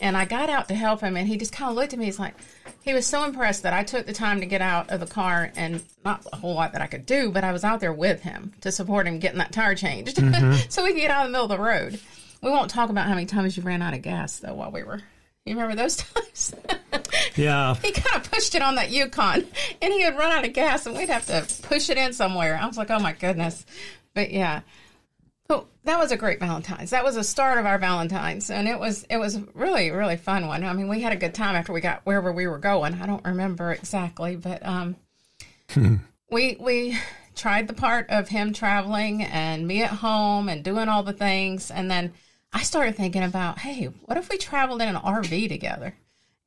and 0.00 0.16
I 0.16 0.24
got 0.24 0.50
out 0.50 0.66
to 0.68 0.74
help 0.74 1.02
him, 1.02 1.16
and 1.16 1.28
he 1.28 1.36
just 1.36 1.52
kind 1.52 1.70
of 1.70 1.76
looked 1.76 1.92
at 1.92 2.00
me. 2.00 2.06
He's 2.06 2.18
like, 2.18 2.34
he 2.82 2.92
was 2.92 3.06
so 3.06 3.22
impressed 3.22 3.62
that 3.62 3.72
I 3.72 3.84
took 3.84 4.06
the 4.06 4.12
time 4.12 4.40
to 4.40 4.46
get 4.46 4.60
out 4.60 4.90
of 4.90 4.98
the 4.98 5.06
car, 5.06 5.52
and 5.54 5.80
not 6.04 6.26
a 6.32 6.36
whole 6.36 6.56
lot 6.56 6.72
that 6.72 6.82
I 6.82 6.88
could 6.88 7.06
do, 7.06 7.30
but 7.30 7.44
I 7.44 7.52
was 7.52 7.62
out 7.62 7.78
there 7.78 7.92
with 7.92 8.22
him 8.22 8.54
to 8.62 8.72
support 8.72 9.06
him 9.06 9.20
getting 9.20 9.38
that 9.38 9.52
tire 9.52 9.76
changed, 9.76 10.16
mm-hmm. 10.16 10.56
so 10.68 10.82
we 10.82 10.94
could 10.94 11.00
get 11.00 11.12
out 11.12 11.26
of 11.26 11.28
the 11.28 11.32
middle 11.32 11.44
of 11.44 11.56
the 11.56 11.62
road. 11.62 12.00
We 12.42 12.50
won't 12.50 12.72
talk 12.72 12.90
about 12.90 13.06
how 13.06 13.14
many 13.14 13.26
times 13.26 13.56
you 13.56 13.62
ran 13.62 13.82
out 13.82 13.94
of 13.94 14.02
gas 14.02 14.40
though 14.40 14.54
while 14.54 14.72
we 14.72 14.82
were. 14.82 15.00
You 15.44 15.54
remember 15.54 15.76
those 15.76 15.96
times? 15.98 16.54
Yeah. 17.36 17.74
he 17.76 17.92
kind 17.92 18.16
of 18.16 18.32
pushed 18.32 18.56
it 18.56 18.62
on 18.62 18.74
that 18.74 18.90
Yukon, 18.90 19.46
and 19.80 19.92
he 19.92 20.04
would 20.04 20.18
run 20.18 20.32
out 20.32 20.44
of 20.44 20.52
gas, 20.54 20.86
and 20.86 20.96
we'd 20.96 21.08
have 21.08 21.26
to 21.26 21.46
push 21.68 21.88
it 21.88 21.98
in 21.98 22.12
somewhere. 22.12 22.58
I 22.60 22.66
was 22.66 22.76
like, 22.76 22.90
oh 22.90 22.98
my 22.98 23.12
goodness, 23.12 23.64
but 24.12 24.32
yeah. 24.32 24.62
That 25.88 25.98
was 25.98 26.12
a 26.12 26.18
great 26.18 26.38
Valentine's. 26.38 26.90
That 26.90 27.02
was 27.02 27.14
the 27.14 27.24
start 27.24 27.56
of 27.56 27.64
our 27.64 27.78
Valentine's, 27.78 28.50
and 28.50 28.68
it 28.68 28.78
was 28.78 29.06
it 29.08 29.16
was 29.16 29.40
really 29.54 29.90
really 29.90 30.18
fun 30.18 30.46
one. 30.46 30.62
I 30.62 30.74
mean, 30.74 30.86
we 30.86 31.00
had 31.00 31.14
a 31.14 31.16
good 31.16 31.32
time 31.32 31.56
after 31.56 31.72
we 31.72 31.80
got 31.80 32.02
wherever 32.04 32.30
we 32.30 32.46
were 32.46 32.58
going. 32.58 32.92
I 33.00 33.06
don't 33.06 33.24
remember 33.24 33.72
exactly, 33.72 34.36
but 34.36 34.64
um, 34.66 34.96
we 36.30 36.58
we 36.60 36.98
tried 37.34 37.68
the 37.68 37.72
part 37.72 38.10
of 38.10 38.28
him 38.28 38.52
traveling 38.52 39.22
and 39.22 39.66
me 39.66 39.82
at 39.82 39.88
home 39.88 40.50
and 40.50 40.62
doing 40.62 40.90
all 40.90 41.02
the 41.02 41.14
things, 41.14 41.70
and 41.70 41.90
then 41.90 42.12
I 42.52 42.64
started 42.64 42.94
thinking 42.94 43.22
about, 43.22 43.58
hey, 43.58 43.86
what 43.86 44.18
if 44.18 44.28
we 44.28 44.36
traveled 44.36 44.82
in 44.82 44.88
an 44.88 44.96
RV 44.96 45.48
together 45.48 45.94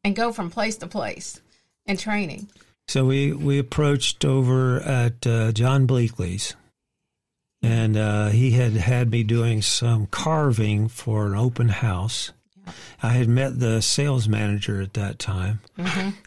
and 0.03 0.15
go 0.15 0.31
from 0.31 0.51
place 0.51 0.77
to 0.77 0.87
place 0.87 1.41
and 1.87 1.97
training? 1.97 2.47
So 2.87 3.05
we 3.05 3.33
we 3.33 3.57
approached 3.57 4.23
over 4.23 4.81
at 4.81 5.25
uh, 5.25 5.51
John 5.51 5.87
Bleakley's, 5.87 6.53
and 7.61 7.97
uh, 7.97 8.27
he 8.29 8.51
had 8.51 8.73
had 8.73 9.11
me 9.11 9.23
doing 9.23 9.61
some 9.61 10.07
carving 10.07 10.87
for 10.87 11.27
an 11.27 11.35
open 11.35 11.69
house. 11.69 12.31
I 13.03 13.09
had 13.09 13.27
met 13.27 13.59
the 13.59 13.81
sales 13.81 14.27
manager 14.27 14.81
at 14.81 14.93
that 14.93 15.19
time, 15.19 15.59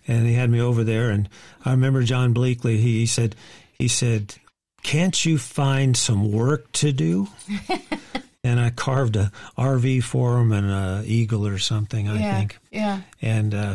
and 0.06 0.26
he 0.26 0.34
had 0.34 0.50
me 0.50 0.60
over 0.60 0.84
there. 0.84 1.10
And 1.10 1.28
I 1.64 1.70
remember 1.70 2.02
John 2.02 2.34
Bleakley. 2.34 2.78
He 2.78 3.06
said, 3.06 3.34
he 3.78 3.88
said, 3.88 4.34
"Can't 4.82 5.24
you 5.24 5.38
find 5.38 5.96
some 5.96 6.30
work 6.32 6.70
to 6.72 6.92
do?" 6.92 7.28
and 8.44 8.60
I 8.60 8.70
carved 8.70 9.16
a 9.16 9.32
RV 9.56 10.04
for 10.04 10.38
him 10.38 10.52
and 10.52 10.70
a 10.70 11.02
eagle 11.06 11.46
or 11.46 11.58
something. 11.58 12.08
I 12.08 12.18
yeah, 12.18 12.36
think 12.36 12.58
yeah, 12.70 13.00
and 13.22 13.54
uh, 13.54 13.74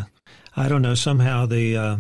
I 0.56 0.70
don't 0.70 0.82
know. 0.82 0.96
Somehow 0.96 1.46
the 1.46 1.78
uh, 1.78 1.98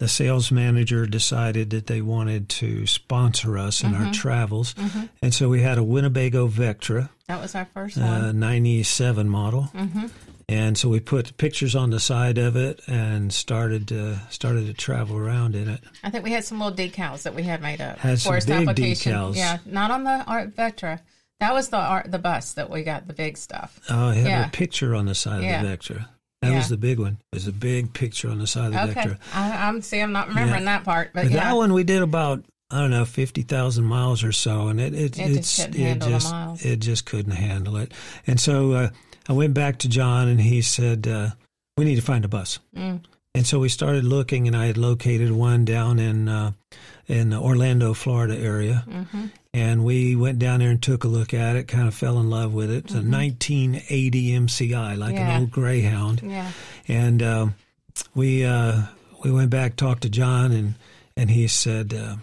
the 0.00 0.08
sales 0.08 0.50
manager 0.50 1.06
decided 1.06 1.70
that 1.70 1.86
they 1.86 2.00
wanted 2.00 2.48
to 2.48 2.86
sponsor 2.86 3.58
us 3.58 3.84
in 3.84 3.94
our 3.94 4.00
mm-hmm. 4.02 4.12
travels, 4.12 4.74
mm-hmm. 4.74 5.04
and 5.22 5.32
so 5.32 5.48
we 5.48 5.60
had 5.60 5.76
a 5.78 5.84
Winnebago 5.84 6.48
Vectra, 6.48 7.10
that 7.28 7.40
was 7.40 7.54
our 7.54 7.66
first 7.66 7.96
uh, 7.98 8.00
one. 8.00 8.24
uh, 8.24 8.32
'97 8.32 9.28
model, 9.28 9.70
mm-hmm. 9.74 10.06
and 10.48 10.76
so 10.78 10.88
we 10.88 11.00
put 11.00 11.36
pictures 11.36 11.76
on 11.76 11.90
the 11.90 12.00
side 12.00 12.38
of 12.38 12.56
it 12.56 12.80
and 12.88 13.30
started 13.30 13.88
to, 13.88 14.18
started 14.30 14.66
to 14.66 14.72
travel 14.72 15.18
around 15.18 15.54
in 15.54 15.68
it. 15.68 15.80
I 16.02 16.08
think 16.08 16.24
we 16.24 16.32
had 16.32 16.44
some 16.44 16.58
little 16.58 16.76
decals 16.76 17.22
that 17.24 17.34
we 17.34 17.42
had 17.42 17.60
made 17.60 17.80
up 17.82 17.98
Had 17.98 18.18
some 18.18 18.34
big 18.34 18.50
application. 18.50 19.12
decals. 19.12 19.36
Yeah, 19.36 19.58
not 19.66 19.90
on 19.90 20.04
the 20.04 20.24
Art 20.26 20.56
Vectra. 20.56 21.00
That 21.40 21.54
was 21.54 21.68
the 21.68 21.78
art, 21.78 22.10
the 22.10 22.18
bus 22.18 22.54
that 22.54 22.68
we 22.70 22.82
got 22.82 23.06
the 23.06 23.14
big 23.14 23.36
stuff. 23.36 23.78
Oh, 23.88 24.10
it 24.10 24.16
had 24.16 24.26
Yeah. 24.26 24.46
a 24.46 24.50
picture 24.50 24.94
on 24.94 25.06
the 25.06 25.14
side 25.14 25.42
Yeah. 25.42 25.62
of 25.62 25.68
the 25.68 25.76
Vectra. 25.76 26.08
That 26.42 26.52
Yeah. 26.52 26.58
was 26.58 26.68
the 26.68 26.76
big 26.78 26.98
one. 26.98 27.18
There's 27.32 27.46
a 27.46 27.52
big 27.52 27.92
picture 27.92 28.30
on 28.30 28.38
the 28.38 28.46
side 28.46 28.68
of 28.68 28.72
the 28.72 28.80
Okay, 29.00 29.10
Vectra. 29.10 29.18
I, 29.34 29.68
I'm 29.68 29.82
see. 29.82 30.00
I'm 30.00 30.12
not 30.12 30.28
remembering 30.28 30.64
that 30.64 30.84
part, 30.84 31.10
but 31.12 31.24
But 31.24 31.32
yeah, 31.32 31.44
that 31.44 31.56
one 31.56 31.72
we 31.74 31.84
did 31.84 32.00
about 32.02 32.44
I 32.70 32.78
don't 32.80 32.90
know 32.90 33.04
fifty 33.04 33.42
thousand 33.42 33.84
miles 33.84 34.24
or 34.24 34.32
so, 34.32 34.68
and 34.68 34.80
it 34.80 34.94
it, 34.94 35.18
It 35.18 35.34
just 35.34 35.58
it 35.58 35.74
handle 35.74 36.08
just 36.08 36.64
it 36.64 36.76
just 36.78 37.04
couldn't 37.04 37.32
handle 37.32 37.76
it. 37.76 37.92
And 38.26 38.40
so 38.40 38.72
uh, 38.72 38.88
I 39.28 39.32
went 39.32 39.54
back 39.54 39.78
to 39.78 39.88
John, 39.88 40.28
and 40.28 40.40
he 40.40 40.62
said 40.62 41.06
uh, 41.06 41.30
we 41.76 41.84
need 41.84 41.96
to 41.96 42.02
find 42.02 42.24
a 42.24 42.28
bus. 42.28 42.58
Mm. 42.74 43.00
And 43.34 43.46
so 43.46 43.58
we 43.60 43.68
started 43.68 44.04
looking, 44.04 44.46
and 44.48 44.56
I 44.56 44.66
had 44.66 44.76
located 44.78 45.30
one 45.32 45.64
down 45.64 45.98
in 45.98 46.28
uh, 46.28 46.52
in 47.10 47.30
the 47.30 47.36
Orlando, 47.38 47.92
Florida 47.92 48.36
area. 48.38 48.84
Mm-hmm. 48.88 49.26
And 49.52 49.84
we 49.84 50.14
went 50.14 50.38
down 50.38 50.60
there 50.60 50.70
and 50.70 50.80
took 50.80 51.02
a 51.04 51.08
look 51.08 51.34
at 51.34 51.56
it. 51.56 51.66
Kind 51.66 51.88
of 51.88 51.94
fell 51.94 52.20
in 52.20 52.30
love 52.30 52.54
with 52.54 52.70
it. 52.70 52.84
It's 52.84 52.94
a 52.94 53.02
1980 53.02 54.30
MCI, 54.32 54.96
like 54.96 55.14
Mm-hmm. 55.14 55.16
Yeah. 55.16 55.34
an 55.36 55.40
old 55.42 55.50
Greyhound 55.50 56.22
yeah, 56.22 56.52
and 56.88 57.22
uh, 57.22 57.46
we 58.14 58.44
uh, 58.44 58.82
we 59.24 59.30
went 59.32 59.50
back 59.50 59.76
talked 59.76 60.02
to 60.02 60.08
John 60.08 60.52
and 60.52 60.74
and 61.16 61.30
he 61.30 61.48
said 61.48 61.92
uh, 61.92 62.16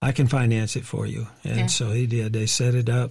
I 0.00 0.12
can 0.12 0.28
finance 0.28 0.76
it 0.76 0.84
for 0.84 1.06
you 1.06 1.26
and 1.44 1.56
Yeah. 1.58 1.66
so 1.66 1.90
he 1.90 2.06
did 2.06 2.32
they 2.32 2.46
set 2.46 2.74
it 2.74 2.88
up 2.88 3.10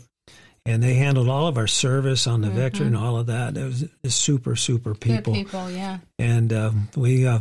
and 0.66 0.82
they 0.82 0.94
handled 0.96 1.28
all 1.30 1.48
of 1.48 1.58
our 1.58 1.68
service 1.68 2.28
on 2.28 2.42
the 2.42 2.48
Vectra 2.50 2.82
and 2.88 2.96
all 2.98 3.18
of 3.18 3.28
that 3.28 3.58
it 3.58 3.64
was 3.66 4.16
super 4.16 4.56
super 4.56 4.96
people, 4.96 5.34
good 5.34 5.46
people. 5.46 5.70
Yeah, 5.70 5.98
and 6.18 6.54
um, 6.54 6.90
we 6.96 7.28
uh, 7.28 7.40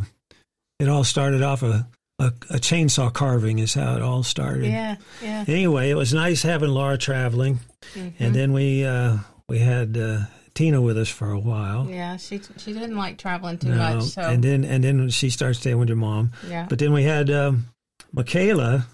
it 0.79 0.89
all 0.89 1.03
started 1.05 1.41
off 1.41 1.63
a, 1.63 1.87
a 2.19 2.27
a 2.49 2.59
chainsaw 2.59 3.11
carving 3.13 3.59
is 3.59 3.73
how 3.73 3.95
it 3.95 4.01
all 4.01 4.23
started 4.23 4.65
yeah, 4.71 4.95
yeah. 5.23 5.45
anyway 5.47 5.89
it 5.89 5.95
was 5.95 6.13
nice 6.13 6.41
having 6.43 6.69
Laura 6.69 6.97
traveling 6.97 7.59
Mm-hmm. 7.95 8.21
and 8.23 8.35
then 8.35 8.51
we 8.53 8.83
uh, 8.85 9.17
we 9.47 9.59
had 9.59 9.97
uh, 9.97 10.19
Tina 10.53 10.81
with 10.81 10.97
us 10.97 11.07
for 11.09 11.31
a 11.31 11.39
while. 11.39 11.87
Yeah, 11.89 12.17
she 12.17 12.41
she 12.57 12.73
didn't 12.73 12.97
like 12.97 13.17
traveling 13.17 13.57
too 13.57 13.69
No, 13.69 13.77
much. 13.77 14.03
So 14.03 14.21
and 14.21 14.43
then 14.43 14.65
and 14.65 14.83
then 14.83 15.09
she 15.09 15.29
started 15.29 15.55
staying 15.55 15.79
with 15.79 15.87
your 15.87 15.95
mom. 15.97 16.31
yeah, 16.47 16.65
But 16.69 16.77
then 16.79 16.91
we 16.91 17.03
had 17.03 17.29
um, 17.31 17.67
Michaela. 18.11 18.85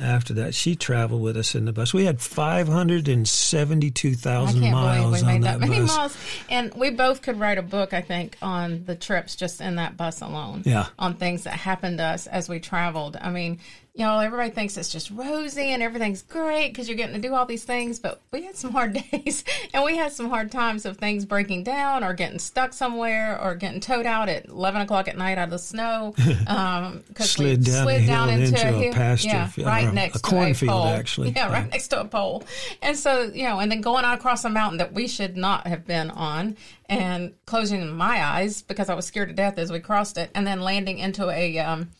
After 0.00 0.34
that, 0.34 0.54
she 0.54 0.74
traveled 0.76 1.22
with 1.22 1.36
us 1.36 1.54
in 1.54 1.64
the 1.66 1.72
bus. 1.72 1.92
We 1.94 2.04
had 2.06 2.20
five 2.20 2.68
hundred 2.68 3.08
and 3.08 3.28
seventy-two 3.28 4.10
I 4.10 4.14
thousand 4.14 4.60
can't 4.62 4.74
believe 4.74 4.86
miles 5.00 5.12
we 5.12 5.20
on 5.20 5.26
made 5.26 5.42
that, 5.42 5.60
that 5.60 5.68
many 5.68 5.80
bus. 5.82 5.96
miles. 5.96 6.16
And 6.48 6.74
we 6.74 6.90
both 6.90 7.22
could 7.22 7.38
write 7.38 7.58
a 7.58 7.62
book, 7.62 7.92
I 7.92 8.00
think, 8.00 8.36
on 8.42 8.84
the 8.84 8.94
trips 8.96 9.36
just 9.36 9.60
in 9.60 9.76
that 9.76 9.96
bus 9.96 10.20
alone. 10.20 10.62
Yeah. 10.64 10.86
On 10.98 11.14
things 11.14 11.44
that 11.44 11.54
happened 11.54 11.98
to 11.98 12.04
us 12.04 12.26
as 12.26 12.48
we 12.48 12.60
traveled. 12.60 13.16
I 13.20 13.30
mean, 13.30 13.58
you 13.92 14.06
know, 14.06 14.20
everybody 14.20 14.50
thinks 14.50 14.76
it's 14.76 14.88
just 14.90 15.10
rosy 15.10 15.72
and 15.72 15.82
everything's 15.82 16.22
great 16.22 16.68
because 16.68 16.88
you're 16.88 16.96
getting 16.96 17.20
to 17.20 17.20
do 17.20 17.34
all 17.34 17.44
these 17.44 17.64
things, 17.64 17.98
but 17.98 18.20
we 18.30 18.44
had 18.44 18.56
some 18.56 18.70
hard 18.70 18.92
days 19.12 19.44
and 19.74 19.84
we 19.84 19.96
had 19.96 20.12
some 20.12 20.30
hard 20.30 20.50
times 20.52 20.86
of 20.86 20.96
things 20.96 21.24
breaking 21.26 21.64
down 21.64 22.04
or 22.04 22.14
getting 22.14 22.38
stuck 22.38 22.72
somewhere 22.72 23.38
or 23.42 23.56
getting 23.56 23.80
towed 23.80 24.06
out 24.06 24.28
at 24.28 24.46
11 24.46 24.82
o'clock 24.82 25.08
at 25.08 25.18
night 25.18 25.38
out 25.38 25.44
of 25.44 25.50
the 25.50 25.58
snow. 25.58 26.14
Um, 26.46 27.04
cause 27.14 27.30
Slid 27.30 27.58
we 27.58 27.64
down 27.64 27.84
slid 27.84 28.06
down 28.06 28.28
into, 28.30 28.44
into 28.46 28.68
a 28.68 28.72
hill. 28.72 28.92
pasture 28.92 29.28
Yeah, 29.28 29.66
right 29.66 29.89
next 29.94 30.16
a 30.16 30.22
to 30.22 30.28
cornfield, 30.28 30.70
pole. 30.70 30.86
actually. 30.86 31.30
Yeah, 31.30 31.50
right 31.52 31.64
Yeah. 31.64 31.70
next 31.70 31.88
to 31.88 32.00
a 32.00 32.04
pole. 32.04 32.44
And 32.82 32.96
so, 32.96 33.22
you 33.22 33.44
know, 33.44 33.58
and 33.60 33.70
then 33.70 33.80
going 33.80 34.04
out 34.04 34.18
across 34.18 34.44
a 34.44 34.50
mountain 34.50 34.78
that 34.78 34.92
we 34.92 35.06
should 35.08 35.36
not 35.36 35.66
have 35.66 35.86
been 35.86 36.10
on 36.10 36.56
and 36.88 37.32
closing 37.46 37.88
my 37.90 38.24
eyes 38.24 38.62
because 38.62 38.88
I 38.88 38.94
was 38.94 39.06
scared 39.06 39.28
to 39.28 39.34
death 39.34 39.58
as 39.58 39.70
we 39.70 39.80
crossed 39.80 40.18
it 40.18 40.30
and 40.34 40.46
then 40.46 40.60
landing 40.60 40.98
into 40.98 41.28
a, 41.30 41.58
um, 41.58 41.90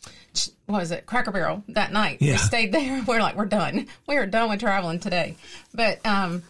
what 0.65 0.79
was 0.79 0.91
it, 0.91 1.05
Cracker 1.05 1.31
Barrel 1.31 1.63
that 1.69 1.91
night. 1.91 2.19
We 2.21 2.29
Yeah. 2.29 2.37
stayed 2.37 2.71
there. 2.71 3.03
We're 3.07 3.21
like, 3.21 3.35
we're 3.35 3.45
done. 3.45 3.87
We 4.07 4.15
are 4.17 4.25
done 4.25 4.49
with 4.49 4.59
traveling 4.59 4.99
today. 4.99 5.35
But, 5.73 6.05
um, 6.05 6.43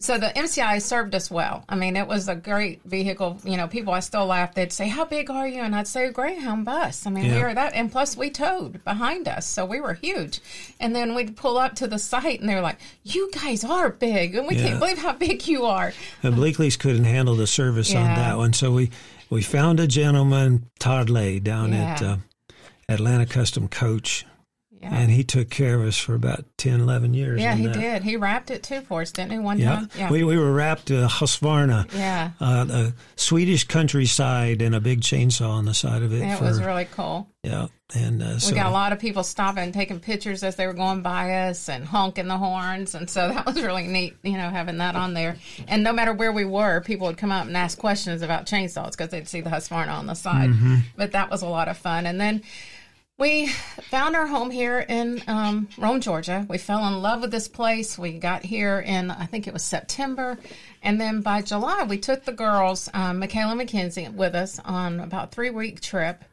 so 0.00 0.16
the 0.16 0.28
MCI 0.28 0.80
served 0.80 1.14
us 1.14 1.30
well. 1.30 1.64
I 1.68 1.74
mean, 1.74 1.96
it 1.96 2.06
was 2.06 2.28
a 2.28 2.36
great 2.36 2.80
vehicle. 2.84 3.38
You 3.44 3.56
know, 3.56 3.66
people 3.66 3.92
I 3.92 4.00
still 4.00 4.26
laugh. 4.26 4.54
They'd 4.54 4.72
say, 4.72 4.88
"How 4.88 5.04
big 5.04 5.28
are 5.30 5.46
you?" 5.48 5.60
And 5.62 5.74
I'd 5.74 5.88
say, 5.88 6.10
"Greyhound 6.12 6.64
bus." 6.64 7.06
I 7.06 7.10
mean, 7.10 7.32
we 7.34 7.42
were 7.42 7.52
that, 7.54 7.74
and 7.74 7.90
plus 7.90 8.16
we 8.16 8.30
towed 8.30 8.82
behind 8.84 9.26
us, 9.26 9.46
so 9.46 9.64
we 9.66 9.80
were 9.80 9.94
huge. 9.94 10.40
And 10.78 10.94
then 10.94 11.14
we'd 11.14 11.36
pull 11.36 11.58
up 11.58 11.74
to 11.76 11.88
the 11.88 11.98
site, 11.98 12.40
and 12.40 12.48
they're 12.48 12.60
like, 12.62 12.78
"You 13.02 13.28
guys 13.32 13.64
are 13.64 13.90
big, 13.90 14.34
and 14.36 14.46
we 14.46 14.54
Yeah. 14.56 14.68
can't 14.68 14.78
believe 14.80 14.98
how 14.98 15.14
big 15.14 15.46
you 15.48 15.64
are." 15.64 15.92
And 16.22 16.36
Bleakley's 16.36 16.76
couldn't 16.76 17.04
handle 17.04 17.34
the 17.34 17.46
service 17.48 17.94
on 17.94 18.04
that 18.04 18.36
one, 18.36 18.52
so 18.52 18.70
we 18.72 18.90
we 19.30 19.42
found 19.42 19.78
a 19.80 19.86
gentleman, 19.86 20.66
Todd 20.78 21.10
Lay, 21.10 21.38
down 21.40 21.74
at 21.74 22.00
uh, 22.02 22.16
Atlanta 22.88 23.26
Custom 23.26 23.68
Coach, 23.68 24.24
Yeah, 24.80 24.94
and 24.94 25.10
he 25.10 25.24
took 25.24 25.50
care 25.50 25.74
of 25.74 25.82
us 25.88 25.98
for 25.98 26.14
about 26.14 26.44
10, 26.58 26.80
11 26.80 27.12
years. 27.14 27.40
yeah, 27.40 27.54
he 27.56 27.66
that. 27.66 27.74
did. 27.74 28.02
He 28.04 28.16
wrapped 28.16 28.50
it 28.50 28.62
too 28.62 28.80
for 28.82 29.00
us, 29.02 29.10
didn't 29.10 29.32
he? 29.32 29.38
One 29.38 29.58
Yeah. 29.58 29.74
time, 29.74 29.90
yeah, 29.96 30.10
we 30.10 30.22
we 30.22 30.38
were 30.38 30.52
wrapped 30.52 30.90
uh, 30.90 31.08
Husqvarna, 31.08 31.92
yeah. 31.94 32.30
uh, 32.40 32.66
a 32.70 32.92
Swedish 33.16 33.64
countryside, 33.64 34.62
and 34.62 34.74
a 34.74 34.80
big 34.80 35.00
chainsaw 35.00 35.50
on 35.50 35.64
the 35.64 35.74
side 35.74 36.02
of 36.02 36.12
it. 36.12 36.22
It 36.22 36.38
for, 36.38 36.44
was 36.44 36.60
really 36.62 36.86
cool. 36.92 37.28
yeah, 37.42 37.66
and 37.94 38.22
uh, 38.22 38.38
so 38.38 38.50
We 38.50 38.54
got 38.56 38.66
a 38.66 38.70
lot 38.70 38.92
of 38.92 38.98
people 39.00 39.22
stopping 39.24 39.64
and 39.64 39.74
taking 39.74 39.98
pictures 39.98 40.42
as 40.44 40.54
they 40.56 40.66
were 40.66 40.74
going 40.74 41.02
by 41.02 41.48
us 41.48 41.68
and 41.68 41.84
honking 41.84 42.28
the 42.28 42.36
horns. 42.38 42.94
And 42.94 43.08
so 43.10 43.28
that 43.30 43.46
was 43.52 43.60
really 43.60 43.86
neat, 43.88 44.16
you 44.22 44.36
know, 44.36 44.48
having 44.50 44.78
that 44.78 44.94
on 44.94 45.14
there. 45.14 45.36
And 45.66 45.82
no 45.82 45.92
matter 45.92 46.12
where 46.12 46.30
we 46.32 46.44
were, 46.44 46.80
people 46.82 47.06
would 47.08 47.16
come 47.18 47.32
up 47.32 47.46
and 47.46 47.56
ask 47.56 47.78
questions 47.78 48.22
about 48.22 48.46
chainsaws 48.46 48.92
because 48.92 49.08
they'd 49.08 49.26
see 49.26 49.40
the 49.40 49.50
Husqvarna 49.50 49.92
on 49.92 50.06
the 50.06 50.14
side. 50.14 50.50
But 50.96 51.12
that 51.12 51.30
was 51.30 51.42
a 51.42 51.48
lot 51.48 51.66
of 51.68 51.78
fun. 51.78 52.06
And 52.06 52.20
then 52.20 52.42
we 53.18 53.48
found 53.48 54.14
our 54.14 54.26
home 54.26 54.50
here 54.50 54.78
in 54.78 55.20
um, 55.26 55.68
Rome, 55.76 56.00
Georgia. 56.00 56.46
We 56.48 56.56
fell 56.56 56.86
in 56.86 57.02
love 57.02 57.20
with 57.20 57.32
this 57.32 57.48
place. 57.48 57.98
We 57.98 58.18
got 58.18 58.44
here 58.44 58.78
in, 58.78 59.10
I 59.10 59.26
think 59.26 59.48
it 59.48 59.52
was 59.52 59.64
September. 59.64 60.38
And 60.82 61.00
then 61.00 61.20
by 61.20 61.42
July, 61.42 61.82
we 61.82 61.98
took 61.98 62.24
the 62.24 62.32
girls, 62.32 62.88
um, 62.94 63.18
Michaela 63.18 63.54
McKenzie, 63.54 64.12
with 64.14 64.36
us 64.36 64.60
on 64.60 65.00
about 65.00 65.32
three 65.32 65.50
week 65.50 65.80
trip. 65.80 66.24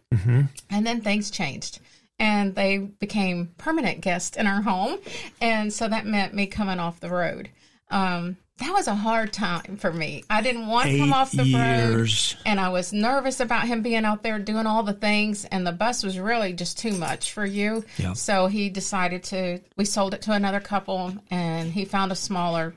And 0.69 0.85
then 0.85 1.01
things 1.01 1.31
changed. 1.31 1.79
And 2.19 2.53
they 2.53 2.77
became 2.77 3.47
permanent 3.57 4.01
guests 4.01 4.37
in 4.37 4.45
our 4.45 4.61
home. 4.61 4.99
And 5.41 5.73
so 5.73 5.87
that 5.87 6.05
meant 6.05 6.35
me 6.35 6.45
coming 6.45 6.79
off 6.79 6.99
the 6.99 7.09
road. 7.09 7.49
Um, 7.89 8.37
that 8.57 8.71
was 8.71 8.87
a 8.87 8.95
hard 8.95 9.33
time 9.33 9.77
for 9.77 9.91
me. 9.91 10.23
I 10.29 10.41
didn't 10.41 10.67
want 10.67 10.89
to 10.89 10.97
come 10.97 11.11
off 11.11 11.31
the 11.31 11.53
road 11.53 12.09
and 12.45 12.59
I 12.59 12.69
was 12.69 12.93
nervous 12.93 13.41
about 13.41 13.67
him 13.67 13.81
being 13.81 14.05
out 14.05 14.23
there 14.23 14.39
doing 14.39 14.65
all 14.65 14.83
the 14.83 14.93
things, 14.93 15.43
and 15.45 15.67
the 15.67 15.73
bus 15.73 16.03
was 16.03 16.17
really 16.17 16.53
just 16.53 16.77
too 16.79 16.93
much 16.93 17.33
for 17.33 17.45
you. 17.45 17.83
Yeah. 17.97 18.13
So 18.13 18.47
he 18.47 18.69
decided 18.69 19.23
to. 19.25 19.59
We 19.75 19.83
sold 19.83 20.13
it 20.13 20.21
to 20.23 20.31
another 20.31 20.61
couple, 20.61 21.13
and 21.29 21.71
he 21.71 21.83
found 21.83 22.11
a 22.13 22.15
smaller 22.15 22.75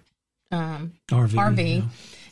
um, 0.51 0.95
RV. 1.11 1.31
RV. 1.31 1.77
yeah. 1.77 1.83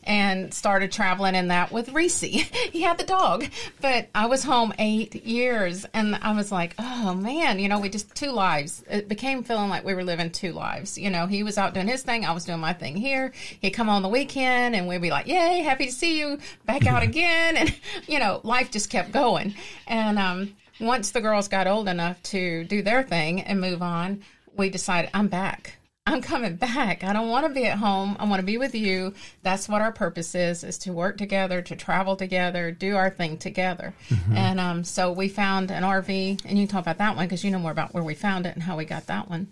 And 0.06 0.54
started 0.54 0.92
traveling 0.92 1.34
in 1.34 1.48
that 1.48 1.72
with 1.72 1.88
Reese. 1.88 2.20
he 2.20 2.82
had 2.82 2.96
the 2.96 3.04
dog, 3.04 3.46
but 3.80 4.08
I 4.14 4.26
was 4.26 4.44
home 4.44 4.72
eight 4.78 5.26
years, 5.26 5.84
and 5.92 6.14
I 6.14 6.32
was 6.32 6.52
like, 6.52 6.74
"Oh 6.78 7.12
man, 7.14 7.58
you 7.58 7.68
know, 7.68 7.80
we 7.80 7.88
just 7.88 8.14
two 8.14 8.30
lives." 8.30 8.84
It 8.88 9.08
became 9.08 9.42
feeling 9.42 9.68
like 9.68 9.84
we 9.84 9.94
were 9.94 10.04
living 10.04 10.30
two 10.30 10.52
lives. 10.52 10.96
You 10.96 11.10
know, 11.10 11.26
he 11.26 11.42
was 11.42 11.58
out 11.58 11.74
doing 11.74 11.88
his 11.88 12.02
thing, 12.02 12.24
I 12.24 12.32
was 12.32 12.44
doing 12.44 12.60
my 12.60 12.72
thing 12.72 12.96
here. 12.96 13.32
He'd 13.60 13.72
come 13.72 13.88
on 13.88 14.02
the 14.02 14.08
weekend, 14.08 14.76
and 14.76 14.86
we'd 14.86 15.02
be 15.02 15.10
like, 15.10 15.26
"Yay, 15.26 15.60
happy 15.62 15.86
to 15.86 15.92
see 15.92 16.18
you!" 16.18 16.38
Back 16.64 16.86
out 16.86 17.02
again, 17.10 17.56
and 17.56 17.74
you 18.06 18.18
know, 18.18 18.40
life 18.44 18.70
just 18.70 18.90
kept 18.90 19.12
going. 19.12 19.54
And 19.86 20.18
um, 20.18 20.54
once 20.80 21.10
the 21.10 21.20
girls 21.20 21.48
got 21.48 21.66
old 21.66 21.88
enough 21.88 22.22
to 22.24 22.64
do 22.64 22.82
their 22.82 23.02
thing 23.02 23.40
and 23.40 23.60
move 23.60 23.82
on, 23.82 24.22
we 24.56 24.70
decided, 24.70 25.10
"I'm 25.12 25.28
back." 25.28 25.78
I'm 26.06 26.22
coming 26.22 26.54
back. 26.54 27.02
I 27.02 27.12
don't 27.12 27.28
want 27.28 27.46
to 27.46 27.52
be 27.52 27.66
at 27.66 27.78
home. 27.78 28.16
I 28.20 28.26
want 28.26 28.40
to 28.40 28.46
be 28.46 28.58
with 28.58 28.74
you. 28.74 29.12
That's 29.42 29.68
what 29.68 29.82
our 29.82 29.90
purpose 29.90 30.34
is, 30.34 30.62
is 30.62 30.78
to 30.78 30.92
work 30.92 31.18
together, 31.18 31.62
to 31.62 31.74
travel 31.74 32.14
together, 32.14 32.70
do 32.70 32.94
our 32.94 33.10
thing 33.10 33.38
together. 33.38 33.92
And 34.32 34.60
um, 34.60 34.84
so 34.84 35.12
we 35.12 35.28
found 35.28 35.70
an 35.70 35.82
RV, 35.82 36.44
and 36.44 36.58
you 36.58 36.66
can 36.66 36.68
talk 36.68 36.82
about 36.82 36.98
that 36.98 37.16
one 37.16 37.26
because 37.26 37.42
you 37.42 37.50
know 37.50 37.58
more 37.58 37.72
about 37.72 37.92
where 37.92 38.04
we 38.04 38.14
found 38.14 38.46
it 38.46 38.54
and 38.54 38.62
how 38.62 38.76
we 38.76 38.84
got 38.84 39.06
that 39.06 39.28
one. 39.28 39.48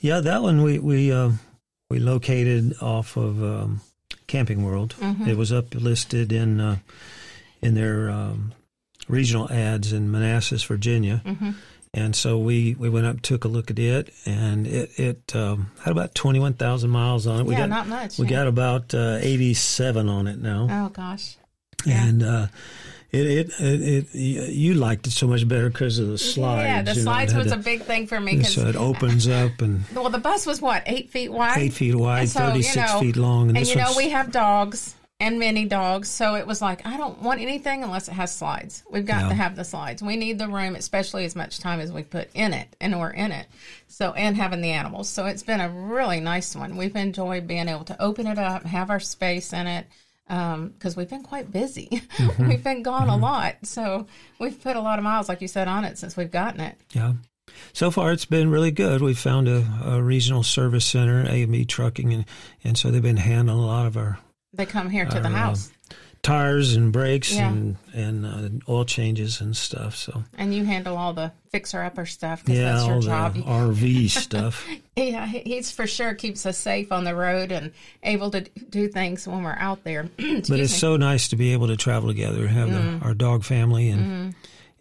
Yeah, 0.00 0.20
that 0.20 0.42
one 0.42 0.62
we 0.62 0.78
we 0.78 1.10
uh, 1.10 1.32
we 1.90 1.98
located 1.98 2.74
off 2.80 3.16
of 3.16 3.42
um, 3.42 3.80
Camping 4.26 4.64
World. 4.64 4.94
Mm-hmm. 5.00 5.28
It 5.28 5.36
was 5.36 5.52
up 5.52 5.74
listed 5.74 6.32
in 6.32 6.60
uh, 6.60 6.76
in 7.60 7.74
their 7.74 8.10
um, 8.10 8.52
regional 9.08 9.50
ads 9.50 9.92
in 9.92 10.10
Manassas, 10.10 10.62
Virginia. 10.62 11.22
Mm-hmm. 11.24 11.50
And 11.94 12.14
so 12.14 12.38
we, 12.38 12.74
we 12.78 12.88
went 12.90 13.06
up, 13.06 13.22
took 13.22 13.44
a 13.44 13.48
look 13.48 13.70
at 13.70 13.78
it, 13.78 14.12
and 14.26 14.66
it, 14.66 14.90
it 14.98 15.34
um, 15.36 15.70
had 15.82 15.90
about 15.92 16.14
twenty 16.14 16.38
one 16.38 16.52
thousand 16.52 16.90
miles 16.90 17.26
on 17.26 17.40
it. 17.40 17.46
We 17.46 17.54
yeah, 17.54 17.60
got 17.60 17.68
not 17.70 17.86
much. 17.88 18.18
we 18.18 18.26
yeah. 18.26 18.30
got 18.30 18.46
about 18.46 18.94
uh, 18.94 19.18
eighty 19.20 19.54
seven 19.54 20.08
on 20.08 20.26
it 20.26 20.38
now, 20.38 20.66
Oh, 20.70 20.88
gosh. 20.90 21.36
yeah. 21.86 22.04
and 22.06 22.22
uh, 22.22 22.46
it, 23.10 23.26
it, 23.26 23.50
it 23.58 24.06
it 24.14 24.14
you 24.52 24.74
liked 24.74 25.06
it 25.06 25.12
so 25.12 25.26
much 25.26 25.48
better 25.48 25.70
because 25.70 25.98
of 25.98 26.08
the 26.08 26.18
slides. 26.18 26.66
yeah, 26.66 26.82
the 26.82 26.90
you 26.90 26.96
know, 26.98 27.02
slides 27.04 27.32
had 27.32 27.42
was 27.42 27.52
the- 27.52 27.58
a 27.58 27.62
big 27.62 27.82
thing 27.82 28.06
for 28.06 28.20
me 28.20 28.42
so 28.42 28.66
it 28.68 28.76
opens 28.76 29.26
up 29.26 29.62
and 29.62 29.82
well, 29.94 30.10
the 30.10 30.18
bus 30.18 30.44
was 30.44 30.60
what 30.60 30.82
eight 30.84 31.08
feet 31.08 31.32
wide, 31.32 31.56
eight 31.56 31.72
feet 31.72 31.94
wide, 31.94 32.28
so, 32.28 32.40
you 32.40 32.46
thirty 32.50 32.62
six 32.62 32.92
know, 32.92 33.00
feet 33.00 33.16
long, 33.16 33.48
and, 33.48 33.56
and 33.56 33.66
you 33.66 33.76
know 33.76 33.94
we 33.96 34.10
have 34.10 34.30
dogs 34.30 34.94
and 35.20 35.38
many 35.38 35.64
dogs 35.64 36.08
so 36.08 36.36
it 36.36 36.46
was 36.46 36.62
like 36.62 36.86
i 36.86 36.96
don't 36.96 37.20
want 37.22 37.40
anything 37.40 37.82
unless 37.82 38.08
it 38.08 38.12
has 38.12 38.34
slides. 38.34 38.84
We've 38.90 39.04
got 39.04 39.28
to 39.28 39.34
have 39.34 39.56
the 39.56 39.64
slides. 39.64 40.02
We 40.02 40.16
need 40.16 40.38
the 40.38 40.48
room 40.48 40.76
especially 40.76 41.24
as 41.24 41.34
much 41.34 41.58
time 41.58 41.80
as 41.80 41.92
we 41.92 42.02
put 42.02 42.28
in 42.34 42.52
it 42.52 42.74
and 42.80 42.98
we're 42.98 43.10
in 43.10 43.32
it. 43.32 43.46
So 43.88 44.12
and 44.12 44.36
having 44.36 44.60
the 44.60 44.70
animals. 44.70 45.08
So 45.08 45.26
it's 45.26 45.42
been 45.42 45.60
a 45.60 45.68
really 45.68 46.20
nice 46.20 46.54
one. 46.54 46.76
We've 46.76 46.94
enjoyed 46.96 47.46
being 47.46 47.68
able 47.68 47.84
to 47.84 48.00
open 48.02 48.26
it 48.26 48.38
up 48.38 48.64
have 48.64 48.90
our 48.90 49.00
space 49.00 49.52
in 49.52 49.66
it 49.66 49.86
because 50.26 50.96
we've 50.96 51.08
been 51.08 51.22
quite 51.22 51.50
busy. 51.50 52.02
Mm-hmm. 52.18 52.48
we've 52.48 52.64
been 52.64 52.82
gone 52.82 53.08
a 53.08 53.16
lot. 53.16 53.56
So 53.62 54.06
we've 54.40 54.60
put 54.60 54.74
a 54.76 54.80
lot 54.80 54.98
of 54.98 55.04
miles 55.04 55.28
like 55.28 55.40
you 55.40 55.46
said 55.48 55.68
on 55.68 55.84
it 55.84 55.98
since 55.98 56.16
we've 56.16 56.30
gotten 56.30 56.60
it. 56.60 56.76
Yeah. 56.92 57.12
So 57.72 57.90
far, 57.90 58.12
it's 58.12 58.24
been 58.24 58.50
really 58.50 58.72
good. 58.72 59.00
We 59.00 59.14
found 59.14 59.48
a, 59.48 59.64
a 59.84 60.02
regional 60.02 60.42
service 60.42 60.84
center, 60.84 61.24
A&B 61.28 61.64
Trucking, 61.64 62.12
and, 62.12 62.24
and 62.64 62.76
so 62.76 62.90
they've 62.90 63.00
been 63.00 63.16
handling 63.16 63.58
a 63.58 63.66
lot 63.66 63.86
of 63.86 63.96
our 63.96 64.18
they 64.52 64.66
come 64.66 64.90
here 64.90 65.04
to 65.06 65.20
the 65.20 65.28
Our, 65.28 65.34
uh, 65.34 65.38
house 65.38 65.70
tires 66.20 66.74
and 66.74 66.92
brakes 66.92 67.32
Yeah. 67.34 67.48
and 67.48 67.76
and 67.94 68.26
uh, 68.26 68.72
oil 68.72 68.84
changes 68.84 69.40
and 69.40 69.56
stuff. 69.56 69.94
So 69.94 70.24
and 70.36 70.52
you 70.54 70.64
handle 70.64 70.96
all 70.96 71.12
the 71.12 71.32
fixer 71.50 71.80
upper 71.82 72.06
stuff 72.06 72.44
because 72.44 72.58
yeah, 72.58 72.72
that's 72.72 72.86
your 72.86 72.94
all 72.96 73.00
job 73.00 73.34
the 73.34 73.42
RV 73.42 74.10
stuff. 74.10 74.66
Yeah, 74.96 75.26
he's 75.26 75.70
for 75.70 75.86
sure 75.86 76.14
keeps 76.14 76.44
us 76.44 76.58
safe 76.58 76.90
on 76.92 77.04
the 77.04 77.14
road 77.14 77.52
and 77.52 77.72
able 78.02 78.30
to 78.32 78.40
do 78.68 78.88
things 78.88 79.28
when 79.28 79.42
we're 79.44 79.52
out 79.58 79.84
there. 79.84 80.08
But 80.18 80.26
it's 80.28 80.50
me. 80.50 80.66
so 80.66 80.96
nice 80.96 81.28
to 81.28 81.36
be 81.36 81.52
able 81.52 81.68
to 81.68 81.76
travel 81.76 82.08
together, 82.08 82.48
have 82.48 82.68
Mm. 82.68 82.98
the, 83.00 83.06
our 83.06 83.14
dog 83.14 83.44
family, 83.44 83.88
and 83.88 84.34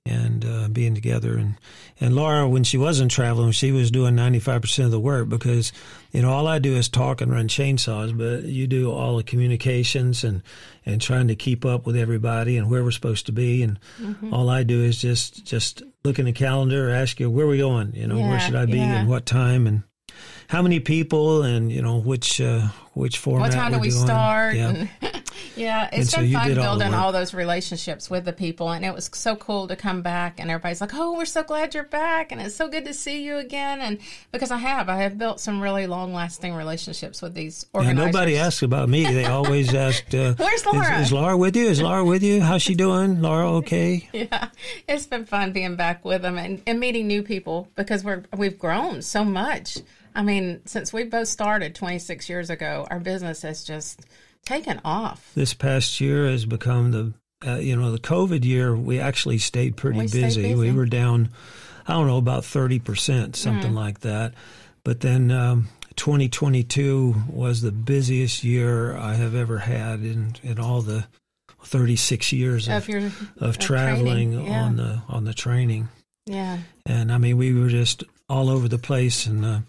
and 0.08 0.46
uh, 0.46 0.68
being 0.70 0.96
together. 0.96 1.38
And 1.38 1.56
and 2.00 2.16
Laura, 2.16 2.48
when 2.48 2.64
she 2.64 2.78
wasn't 2.78 3.12
traveling, 3.12 3.52
she 3.52 3.72
was 3.72 3.92
doing 3.92 4.16
ninety 4.16 4.40
five 4.40 4.62
percent 4.62 4.86
of 4.86 4.92
the 4.92 5.00
work 5.00 5.30
because 5.30 5.72
you 6.12 6.22
know 6.22 6.32
all 6.32 6.48
I 6.48 6.60
do 6.60 6.76
is 6.76 6.90
talk 6.90 7.22
and 7.22 7.32
run 7.32 7.48
chainsaws, 7.48 8.18
but 8.18 8.44
you 8.44 8.68
do 8.68 8.92
all 8.92 9.18
the 9.18 9.24
communications 9.24 10.24
and 10.24 10.42
and 10.86 11.02
trying 11.02 11.28
to 11.28 11.36
keep 11.36 11.66
up 11.66 11.86
with 11.86 11.96
everybody 11.98 12.58
and 12.58 12.70
where 12.70 12.84
we're 12.84 12.92
supposed 12.92 13.26
to 13.28 13.32
be. 13.32 13.64
And 13.64 13.80
Mm-hmm. 14.02 14.34
all 14.34 14.50
I 14.50 14.64
do 14.64 14.84
is 14.84 14.98
just 15.00 15.46
just 15.46 15.84
look 16.04 16.20
in 16.20 16.26
the 16.26 16.34
calendar, 16.34 16.90
ask 16.90 17.20
you 17.20 17.30
where 17.30 17.46
are 17.46 17.50
we 17.50 17.58
going, 17.58 17.94
you 17.96 18.08
know, 18.08 18.20
where 18.20 18.40
should 18.40 18.56
I 18.56 18.66
be 18.66 18.78
yeah. 18.78 19.00
and 19.00 19.10
what 19.10 19.26
time 19.26 19.68
and. 19.68 19.84
How 20.48 20.62
many 20.62 20.80
people 20.80 21.44
and 21.44 21.70
you 21.70 21.82
know 21.82 21.98
which 22.00 22.40
uh, 22.40 22.70
which 22.94 23.18
format 23.18 23.50
what 23.50 23.54
time 23.54 23.74
do 23.74 23.80
we 23.80 23.90
doing. 23.90 24.06
start? 24.06 24.56
Yeah. 24.56 24.70
And, 24.70 24.90
Yeah, 25.58 25.90
And 25.92 26.02
it's 26.02 26.12
so 26.12 26.18
been 26.22 26.30
you 26.30 26.38
fun 26.38 26.48
did 26.48 26.58
all 26.58 26.78
building 26.78 26.94
all 26.94 27.12
those 27.12 27.34
relationships 27.34 28.10
with 28.10 28.26
the 28.26 28.34
people, 28.34 28.70
and 28.72 28.86
it 28.86 28.94
was 28.94 29.10
so 29.14 29.36
cool 29.36 29.68
to 29.68 29.76
come 29.76 30.02
back, 30.02 30.40
and 30.40 30.50
everybody's 30.50 30.82
like, 30.82 30.94
"Oh, 30.94 31.14
we're 31.18 31.26
so 31.26 31.44
glad 31.44 31.74
you're 31.74 31.84
back, 31.84 32.32
and 32.32 32.40
it's 32.42 32.56
so 32.56 32.68
good 32.68 32.86
to 32.86 32.94
see 32.94 33.24
you 33.24 33.38
again." 33.38 33.80
And 33.82 34.00
because 34.32 34.52
I 34.52 34.58
have, 34.58 34.90
I 34.90 34.98
have 34.98 35.18
built 35.18 35.40
some 35.40 35.62
really 35.62 35.88
long-lasting 35.88 36.54
relationships 36.54 37.22
with 37.22 37.34
these 37.34 37.66
organizers. 37.74 38.06
nobody 38.14 38.38
asks 38.38 38.62
about 38.62 38.88
me. 38.90 39.04
They 39.04 39.26
always 39.26 39.74
asked, 39.88 40.14
uh, 40.14 40.36
Where's 40.36 40.66
Laura? 40.66 41.00
Is, 41.00 41.08
is 41.08 41.14
Laura 41.14 41.36
with 41.36 41.56
you? 41.56 41.68
Is 41.68 41.82
Laura 41.82 42.06
with 42.06 42.24
you? 42.24 42.42
How's 42.42 42.62
she 42.62 42.76
doing? 42.76 43.22
Laura, 43.22 43.52
okay? 43.54 44.08
Yeah, 44.14 44.50
it's 44.88 45.06
been 45.06 45.26
fun 45.26 45.52
being 45.54 45.76
back 45.76 46.04
with 46.04 46.22
them 46.24 46.38
and, 46.38 46.62
and 46.66 46.80
meeting 46.80 47.08
new 47.08 47.22
people 47.24 47.70
because 47.76 48.04
we're 48.04 48.24
we've 48.36 48.58
grown 48.58 49.02
so 49.02 49.24
much. 49.24 49.78
I 50.16 50.24
mean, 50.24 50.62
since 50.66 50.92
we 50.92 51.04
both 51.04 51.28
started 51.28 51.76
26 51.76 52.28
years 52.28 52.50
ago, 52.50 52.88
our 52.90 53.00
business 53.00 53.44
has 53.44 53.64
just 53.64 54.02
taken 54.46 54.80
off. 54.86 55.32
This 55.36 55.54
past 55.54 56.00
year 56.02 56.28
has 56.28 56.46
become 56.46 56.92
the, 56.92 57.14
uh, 57.50 57.56
you 57.58 57.76
know, 57.76 57.92
the 57.92 58.00
COVID 58.00 58.44
year. 58.46 58.76
We 58.76 59.00
actually 59.00 59.38
stayed 59.38 59.76
pretty 59.78 60.00
We 60.00 60.08
stayed 60.08 60.22
busy. 60.22 60.42
busy. 60.44 60.56
We 60.56 60.72
were 60.72 60.86
down, 60.86 61.30
I 61.88 61.94
don't 61.94 62.08
know, 62.08 62.18
about 62.18 62.46
thirty 62.46 62.80
percent, 62.80 63.36
something 63.36 63.68
Mm-hmm. 63.70 63.76
like 63.76 64.00
that. 64.02 64.34
But 64.84 65.02
then 65.02 65.32
um, 65.32 65.68
2022 65.96 67.16
was 67.30 67.62
the 67.62 67.72
busiest 67.72 68.44
year 68.44 68.96
I 68.96 69.16
have 69.16 69.36
ever 69.36 69.58
had 69.60 70.02
in 70.02 70.36
in 70.44 70.60
all 70.60 70.82
the 70.82 71.06
36 71.64 72.32
years 72.32 72.68
Of 72.68 72.84
of, 72.84 72.90
your 72.90 73.12
of 73.40 73.58
training, 73.58 73.60
traveling 73.60 74.32
yeah. 74.46 74.64
on 74.64 74.76
the 74.78 75.02
on 75.10 75.26
the 75.26 75.34
training. 75.34 75.90
yeah, 76.26 76.60
and 76.86 77.12
I 77.12 77.18
mean 77.18 77.38
we 77.38 77.54
were 77.54 77.70
just 77.70 78.04
all 78.30 78.50
over 78.50 78.68
the 78.68 78.78
place 78.78 79.26
and 79.26 79.44
uh, 79.46 79.60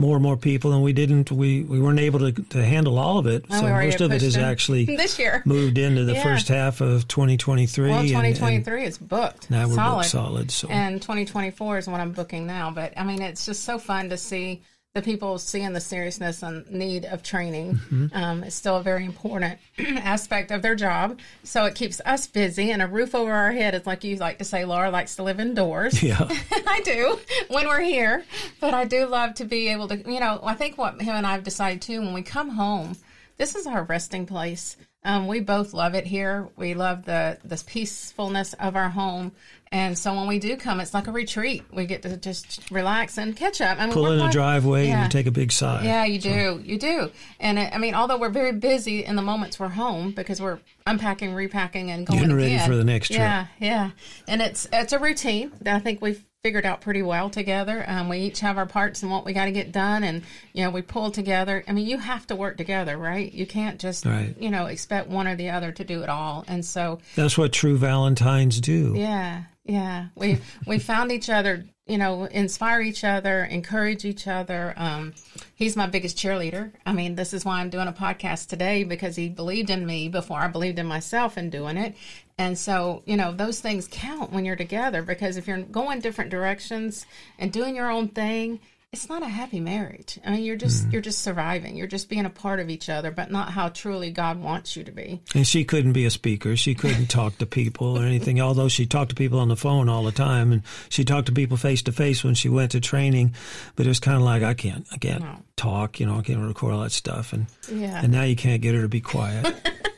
more 0.00 0.16
and 0.16 0.22
more 0.22 0.36
people 0.36 0.72
and 0.72 0.82
we 0.82 0.92
didn't 0.92 1.30
we, 1.30 1.62
we 1.64 1.78
weren't 1.80 2.00
able 2.00 2.18
to, 2.20 2.32
to 2.32 2.64
handle 2.64 2.98
all 2.98 3.18
of 3.18 3.26
it 3.26 3.44
Oh, 3.50 3.60
so 3.60 3.68
most 3.68 4.00
of 4.00 4.10
it 4.12 4.22
has 4.22 4.36
actually 4.36 4.84
this 4.96 5.18
year. 5.18 5.42
moved 5.44 5.78
into 5.78 6.04
the 6.04 6.14
Yeah. 6.14 6.22
first 6.22 6.48
half 6.48 6.80
of 6.80 7.06
2023 7.08 7.90
Well, 7.90 7.98
and- 8.00 8.08
2023 8.08 8.84
is 8.84 8.98
booked. 8.98 9.48
and 9.50 9.50
now 9.50 9.68
we're 9.68 9.74
solid. 9.74 9.96
booked 9.98 10.10
solid 10.10 10.50
so 10.50 10.68
And 10.68 11.00
2024 11.02 11.78
is 11.78 11.86
what 11.86 12.00
I'm 12.00 12.12
booking 12.12 12.46
now. 12.46 12.70
But 12.70 12.94
I 12.96 13.04
mean, 13.04 13.22
it's 13.22 13.44
just 13.46 13.64
so 13.64 13.78
fun 13.78 14.08
to 14.10 14.16
see 14.16 14.62
the 14.94 15.02
people 15.02 15.38
seeing 15.38 15.72
the 15.72 15.80
seriousness 15.80 16.42
and 16.42 16.68
need 16.68 17.04
of 17.04 17.22
training. 17.22 17.74
Mm-hmm. 17.74 18.06
Um, 18.12 18.42
it's 18.42 18.56
still 18.56 18.78
a 18.78 18.82
very 18.82 19.04
important 19.04 19.56
aspect 19.78 20.50
of 20.50 20.62
their 20.62 20.74
job. 20.74 21.20
So 21.44 21.64
it 21.66 21.76
keeps 21.76 22.00
us 22.04 22.26
busy 22.26 22.72
and 22.72 22.82
a 22.82 22.88
roof 22.88 23.14
over 23.14 23.32
our 23.32 23.52
head. 23.52 23.76
It's 23.76 23.86
like 23.86 24.02
you 24.02 24.16
like 24.16 24.38
to 24.38 24.44
say, 24.44 24.64
Laura 24.64 24.90
likes 24.90 25.14
to 25.16 25.22
live 25.22 25.38
indoors. 25.38 26.02
yeah 26.02 26.18
I 26.66 26.80
do 26.84 27.20
when 27.48 27.68
we're 27.68 27.82
here, 27.82 28.24
but 28.60 28.74
I 28.74 28.84
do 28.84 29.06
love 29.06 29.34
to 29.34 29.44
be 29.44 29.68
able 29.68 29.86
to, 29.88 29.96
you 29.96 30.18
know, 30.18 30.40
I 30.42 30.54
think 30.54 30.76
what 30.76 31.00
him 31.00 31.14
and 31.14 31.26
I 31.26 31.32
have 31.32 31.44
decided 31.44 31.82
too, 31.82 32.00
when 32.00 32.12
we 32.12 32.22
come 32.22 32.48
home, 32.48 32.96
this 33.36 33.54
is 33.54 33.68
our 33.68 33.84
resting 33.84 34.26
place. 34.26 34.76
Um, 35.02 35.26
we 35.28 35.40
both 35.40 35.72
love 35.72 35.94
it 35.94 36.06
here. 36.06 36.48
We 36.56 36.74
love 36.74 37.04
the 37.06 37.38
the 37.42 37.62
peacefulness 37.66 38.52
of 38.54 38.76
our 38.76 38.90
home, 38.90 39.32
and 39.72 39.96
so 39.96 40.12
when 40.14 40.26
we 40.26 40.38
do 40.38 40.58
come, 40.58 40.78
it's 40.78 40.92
like 40.92 41.06
a 41.06 41.12
retreat. 41.12 41.64
We 41.72 41.86
get 41.86 42.02
to 42.02 42.18
just 42.18 42.70
relax 42.70 43.16
and 43.16 43.34
catch 43.34 43.62
up. 43.62 43.78
I 43.80 43.86
mean, 43.86 43.94
pull 43.94 44.10
in 44.12 44.18
the 44.18 44.28
driveway 44.28 44.88
Yeah. 44.88 45.04
and 45.04 45.12
you 45.14 45.18
take 45.18 45.26
a 45.26 45.30
big 45.30 45.52
sigh 45.52 45.84
Yeah, 45.84 46.04
you 46.04 46.18
do. 46.18 46.60
You 46.62 46.78
do. 46.78 47.10
And 47.40 47.58
it, 47.58 47.74
I 47.74 47.78
mean, 47.78 47.94
although 47.94 48.18
we're 48.18 48.28
very 48.28 48.52
busy 48.52 49.02
in 49.04 49.16
the 49.16 49.22
moments 49.22 49.58
we're 49.58 49.68
home 49.68 50.10
because 50.10 50.38
we're 50.40 50.58
unpacking, 50.86 51.32
repacking, 51.32 51.90
and 51.90 52.06
going 52.06 52.20
Getting 52.20 52.36
ready 52.36 52.54
again. 52.54 52.68
for 52.68 52.76
the 52.76 52.84
next 52.84 53.08
trip. 53.08 53.20
Yeah, 53.20 53.46
yeah. 53.58 53.90
And 54.28 54.42
it's 54.42 54.68
it's 54.70 54.92
a 54.92 54.98
routine 54.98 55.52
that 55.62 55.76
I 55.76 55.78
think 55.78 56.02
we've 56.02 56.22
figured 56.42 56.64
out 56.64 56.80
pretty 56.80 57.02
well 57.02 57.28
together. 57.28 57.84
Um, 57.86 58.08
we 58.08 58.18
each 58.18 58.40
have 58.40 58.56
our 58.56 58.66
parts 58.66 59.02
and 59.02 59.12
what 59.12 59.24
we 59.24 59.32
got 59.32 59.44
to 59.44 59.52
get 59.52 59.72
done, 59.72 60.02
and 60.02 60.22
you 60.52 60.64
know 60.64 60.70
we 60.70 60.82
pull 60.82 61.10
together. 61.10 61.62
I 61.68 61.72
mean, 61.72 61.86
you 61.86 61.98
have 61.98 62.26
to 62.28 62.36
work 62.36 62.56
together, 62.56 62.96
right? 62.96 63.30
You 63.30 63.46
can't 63.46 63.78
just 63.78 64.06
Right. 64.06 64.34
you 64.38 64.50
know 64.50 64.66
expect 64.66 65.08
one 65.08 65.26
or 65.28 65.36
the 65.36 65.50
other 65.50 65.72
to 65.72 65.84
do 65.84 66.02
it 66.02 66.08
all. 66.08 66.44
And 66.48 66.64
so 66.64 66.98
that's 67.14 67.36
what 67.36 67.52
true 67.52 67.76
valentines 67.76 68.60
do 68.60 68.94
yeah, 68.96 69.42
yeah. 69.64 70.06
We 70.14 70.38
we 70.66 70.78
found 70.78 71.12
each 71.12 71.28
other, 71.28 71.64
you 71.86 71.98
know, 71.98 72.24
inspire 72.24 72.80
each 72.80 73.04
other, 73.04 73.44
encourage 73.44 74.06
each 74.06 74.26
other. 74.26 74.72
Um, 74.78 75.12
he's 75.54 75.76
my 75.76 75.86
biggest 75.88 76.16
cheerleader. 76.16 76.72
I 76.86 76.94
mean, 76.94 77.16
this 77.16 77.34
is 77.34 77.44
why 77.44 77.60
I'm 77.60 77.68
doing 77.70 77.88
a 77.88 77.92
podcast 77.92 78.46
today 78.48 78.84
because 78.84 79.14
he 79.14 79.28
believed 79.28 79.68
in 79.68 79.84
me 79.84 80.08
before 80.08 80.38
I 80.38 80.48
believed 80.48 80.78
in 80.78 80.86
myself 80.86 81.36
in 81.36 81.50
doing 81.50 81.76
it. 81.76 81.94
And 82.40 82.56
so, 82.56 83.02
you 83.04 83.18
know, 83.18 83.32
those 83.32 83.60
things 83.60 83.86
count 83.90 84.32
when 84.32 84.46
you're 84.46 84.56
together 84.56 85.02
because 85.02 85.36
if 85.36 85.46
you're 85.46 85.60
going 85.60 86.00
different 86.00 86.30
directions 86.30 87.04
and 87.38 87.52
doing 87.52 87.76
your 87.76 87.90
own 87.90 88.08
thing, 88.08 88.60
it's 88.92 89.10
not 89.10 89.22
a 89.22 89.28
happy 89.28 89.60
marriage. 89.60 90.18
I 90.26 90.30
mean, 90.30 90.42
you're 90.42 90.56
just 90.56 90.82
mm-hmm. 90.84 90.92
you're 90.92 91.02
just 91.02 91.20
surviving. 91.20 91.76
You're 91.76 91.86
just 91.86 92.08
being 92.08 92.24
a 92.24 92.30
part 92.30 92.58
of 92.58 92.70
each 92.70 92.88
other, 92.88 93.10
but 93.10 93.30
not 93.30 93.50
how 93.50 93.68
truly 93.68 94.10
God 94.10 94.42
wants 94.42 94.74
you 94.74 94.82
to 94.84 94.90
be. 94.90 95.20
and 95.34 95.46
she 95.46 95.64
couldn't 95.64 95.92
be 95.92 96.06
a 96.06 96.10
speaker 96.10 96.56
she 96.56 96.74
couldn't 96.74 97.06
talk 97.18 97.36
to 97.38 97.46
people 97.46 97.98
or 97.98 98.04
anything 98.04 98.40
although 98.40 98.68
she 98.68 98.86
talked 98.86 99.10
to 99.10 99.14
people 99.14 99.38
on 99.38 99.48
the 99.48 99.54
phone 99.56 99.88
all 99.90 100.02
the 100.02 100.10
time 100.10 100.50
and 100.50 100.62
she 100.88 101.04
talked 101.04 101.26
to 101.26 101.32
people 101.32 101.58
face 101.58 101.82
to 101.82 101.92
face 101.92 102.24
when 102.24 102.34
she 102.34 102.48
went 102.48 102.70
to 102.72 102.80
training 102.80 103.34
but 103.76 103.84
it 103.86 103.88
was 103.90 104.00
kind 104.00 104.16
of 104.16 104.22
like 104.22 104.42
i 104.42 104.54
can't 104.54 104.86
i 104.92 104.96
can't 104.96 105.22
No. 105.22 105.36
talk 105.56 106.00
you 106.00 106.06
know 106.06 106.18
i 106.18 106.22
can't 106.22 106.40
record 106.40 106.72
all 106.74 106.80
that 106.80 106.90
stuff 106.92 107.32
and 107.32 107.46
Yeah. 107.70 108.00
and 108.02 108.10
now 108.12 108.22
you 108.24 108.34
can't 108.34 108.60
get 108.62 108.74
her 108.74 108.82
to 108.82 108.88
be 108.88 109.00
quiet 109.00 109.54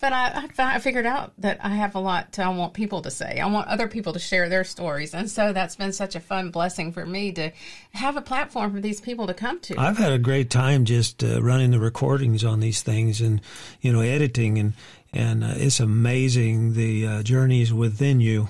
But 0.00 0.12
I, 0.12 0.48
I, 0.58 0.76
I 0.76 0.78
figured 0.78 1.06
out 1.06 1.32
that 1.38 1.58
I 1.62 1.70
have 1.70 1.94
a 1.94 1.98
lot 1.98 2.32
to, 2.34 2.42
I 2.42 2.48
want 2.50 2.72
people 2.72 3.02
to 3.02 3.10
say. 3.10 3.40
I 3.40 3.46
want 3.46 3.68
other 3.68 3.88
people 3.88 4.12
to 4.12 4.18
share 4.18 4.48
their 4.48 4.64
stories. 4.64 5.12
And 5.12 5.28
so 5.28 5.52
that's 5.52 5.76
been 5.76 5.92
such 5.92 6.14
a 6.14 6.20
fun 6.20 6.50
blessing 6.50 6.92
for 6.92 7.04
me 7.04 7.32
to 7.32 7.50
have 7.92 8.16
a 8.16 8.22
platform 8.22 8.72
for 8.72 8.80
these 8.80 9.00
people 9.00 9.26
to 9.26 9.34
come 9.34 9.58
to. 9.60 9.78
I've 9.78 9.98
had 9.98 10.12
a 10.12 10.18
great 10.18 10.50
time 10.50 10.84
just 10.84 11.24
uh, 11.24 11.42
running 11.42 11.72
the 11.72 11.80
recordings 11.80 12.44
on 12.44 12.60
these 12.60 12.82
things 12.82 13.20
and 13.20 13.40
you 13.80 13.92
know 13.92 14.00
editing 14.00 14.58
and 14.58 14.72
and 15.12 15.42
uh, 15.42 15.54
it's 15.56 15.80
amazing 15.80 16.74
the 16.74 17.06
uh, 17.06 17.22
journeys 17.22 17.72
within 17.72 18.20
you 18.20 18.48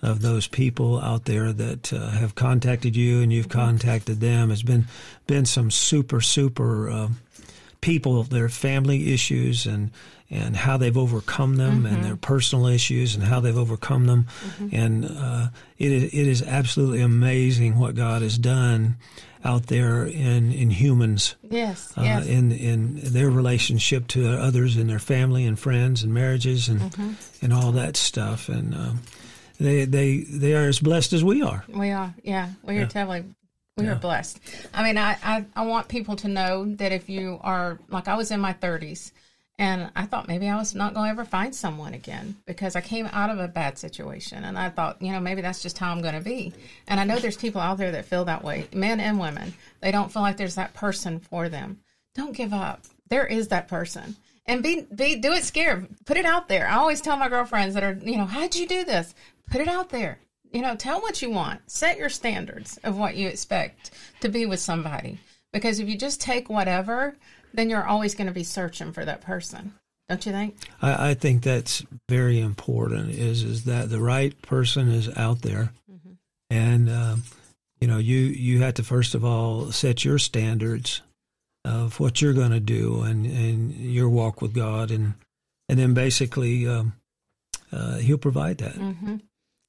of 0.00 0.22
those 0.22 0.48
people 0.48 0.98
out 1.00 1.26
there 1.26 1.52
that 1.52 1.92
uh, 1.92 2.08
have 2.10 2.34
contacted 2.34 2.96
you 2.96 3.20
and 3.20 3.32
you've 3.32 3.50
contacted 3.50 4.20
them. 4.20 4.50
It's 4.50 4.62
been 4.62 4.86
been 5.26 5.44
some 5.44 5.70
super 5.70 6.20
super 6.20 6.88
uh, 6.88 7.08
people, 7.82 8.22
their 8.22 8.48
family 8.48 9.12
issues 9.12 9.66
and 9.66 9.90
and 10.32 10.56
how 10.56 10.78
they've 10.78 10.96
overcome 10.96 11.56
them 11.56 11.84
and 11.84 12.02
their 12.02 12.16
personal 12.16 12.66
issues 12.66 13.14
and 13.14 13.22
how 13.22 13.38
they've 13.38 13.58
overcome 13.58 14.06
them. 14.06 14.26
And 14.72 15.04
uh, 15.04 15.48
it, 15.76 15.92
is, 15.92 16.04
it 16.04 16.26
is 16.26 16.42
absolutely 16.42 17.02
amazing 17.02 17.78
what 17.78 17.94
God 17.94 18.22
has 18.22 18.38
done 18.38 18.96
out 19.44 19.66
there 19.66 20.04
in, 20.04 20.50
in 20.52 20.70
humans, 20.70 21.36
yes, 21.42 21.92
uh, 21.98 22.02
yes. 22.02 22.26
in, 22.26 22.52
in 22.52 23.00
their 23.02 23.28
relationship 23.28 24.06
to 24.08 24.26
others 24.38 24.76
and 24.76 24.88
their 24.88 25.00
family 25.00 25.44
and 25.44 25.58
friends 25.58 26.02
and 26.02 26.14
marriages 26.14 26.68
and, 26.68 27.16
and 27.42 27.52
all 27.52 27.72
that 27.72 27.96
stuff. 27.96 28.48
And 28.48 28.74
um, 28.74 29.00
they, 29.60 29.84
they, 29.84 30.18
they 30.18 30.54
are 30.54 30.68
as 30.68 30.78
blessed 30.78 31.12
as 31.12 31.22
we 31.22 31.42
are. 31.42 31.64
We 31.68 31.90
are, 31.90 32.14
yeah. 32.22 32.50
We 32.62 32.78
are 32.78 32.86
totally, 32.86 33.24
we 33.76 33.86
are 33.86 33.96
blessed. 33.96 34.40
I 34.72 34.82
mean, 34.82 34.96
I, 34.96 35.18
I, 35.22 35.44
I 35.54 35.66
want 35.66 35.88
people 35.88 36.16
to 36.16 36.28
know 36.28 36.74
that 36.76 36.92
if 36.92 37.10
you 37.10 37.38
are, 37.42 37.78
like 37.88 38.08
I 38.08 38.16
was 38.16 38.30
in 38.30 38.40
my 38.40 38.54
30s, 38.54 39.10
and 39.62 39.92
I 39.94 40.06
thought 40.06 40.26
maybe 40.26 40.48
I 40.48 40.56
was 40.56 40.74
not 40.74 40.92
going 40.92 41.06
to 41.06 41.10
ever 41.12 41.24
find 41.24 41.54
someone 41.54 41.94
again 41.94 42.34
because 42.46 42.74
I 42.74 42.80
came 42.80 43.06
out 43.12 43.30
of 43.30 43.38
a 43.38 43.46
bad 43.46 43.78
situation. 43.78 44.42
And 44.42 44.58
I 44.58 44.70
thought, 44.70 45.00
you 45.00 45.12
know, 45.12 45.20
maybe 45.20 45.40
that's 45.40 45.62
just 45.62 45.78
how 45.78 45.92
I'm 45.92 46.02
going 46.02 46.16
to 46.16 46.20
be. 46.20 46.52
And 46.88 46.98
I 46.98 47.04
know 47.04 47.20
there's 47.20 47.36
people 47.36 47.60
out 47.60 47.78
there 47.78 47.92
that 47.92 48.06
feel 48.06 48.24
that 48.24 48.42
way, 48.42 48.66
men 48.74 48.98
and 48.98 49.20
women. 49.20 49.54
They 49.80 49.92
don't 49.92 50.12
feel 50.12 50.22
like 50.22 50.36
there's 50.36 50.56
that 50.56 50.74
person 50.74 51.20
for 51.20 51.48
them. 51.48 51.78
Don't 52.16 52.36
give 52.36 52.52
up. 52.52 52.82
There 53.08 53.24
is 53.24 53.48
that 53.48 53.68
person. 53.68 54.16
And 54.46 54.64
be, 54.64 54.84
be, 54.92 55.14
do 55.14 55.30
it 55.32 55.44
scared. 55.44 55.86
Put 56.06 56.16
it 56.16 56.26
out 56.26 56.48
there. 56.48 56.66
I 56.66 56.78
always 56.78 57.00
tell 57.00 57.16
my 57.16 57.28
girlfriends 57.28 57.74
that 57.74 57.84
are, 57.84 57.96
you 58.02 58.16
know, 58.16 58.26
how'd 58.26 58.56
you 58.56 58.66
do 58.66 58.82
this? 58.82 59.14
Put 59.48 59.60
it 59.60 59.68
out 59.68 59.90
there. 59.90 60.18
You 60.50 60.62
know, 60.62 60.74
tell 60.74 61.00
what 61.00 61.22
you 61.22 61.30
want. 61.30 61.60
Set 61.70 61.98
your 61.98 62.08
standards 62.08 62.80
of 62.82 62.98
what 62.98 63.14
you 63.14 63.28
expect 63.28 63.92
to 64.22 64.28
be 64.28 64.44
with 64.44 64.58
somebody. 64.58 65.20
Because 65.52 65.78
if 65.78 65.88
you 65.88 65.96
just 65.96 66.20
take 66.20 66.50
whatever, 66.50 67.14
then 67.52 67.70
you're 67.70 67.86
always 67.86 68.14
going 68.14 68.26
to 68.26 68.32
be 68.32 68.44
searching 68.44 68.92
for 68.92 69.04
that 69.04 69.20
person. 69.20 69.74
Don't 70.08 70.26
you 70.26 70.32
think? 70.32 70.56
I, 70.80 71.10
I 71.10 71.14
think 71.14 71.42
that's 71.42 71.84
very 72.08 72.40
important. 72.40 73.10
Is 73.10 73.42
is 73.44 73.64
that 73.64 73.88
the 73.88 74.00
right 74.00 74.40
person 74.42 74.88
is 74.88 75.08
out 75.16 75.42
there, 75.42 75.72
and 76.50 76.90
um, 76.90 77.22
you 77.80 77.88
know 77.88 77.98
you 77.98 78.18
you 78.18 78.60
have 78.62 78.74
to 78.74 78.82
first 78.82 79.14
of 79.14 79.24
all 79.24 79.72
set 79.72 80.04
your 80.04 80.18
standards 80.18 81.00
of 81.64 82.00
what 82.00 82.20
you're 82.20 82.32
going 82.32 82.50
to 82.50 82.60
do 82.60 83.02
and 83.02 83.24
and 83.24 83.72
your 83.74 84.08
walk 84.08 84.42
with 84.42 84.52
God, 84.52 84.90
and 84.90 85.14
and 85.68 85.78
then 85.78 85.94
basically 85.94 86.66
um, 86.66 86.94
uh, 87.72 87.96
He'll 87.96 88.18
provide 88.18 88.58
that. 88.58 88.74
Mm-hmm. 88.74 89.16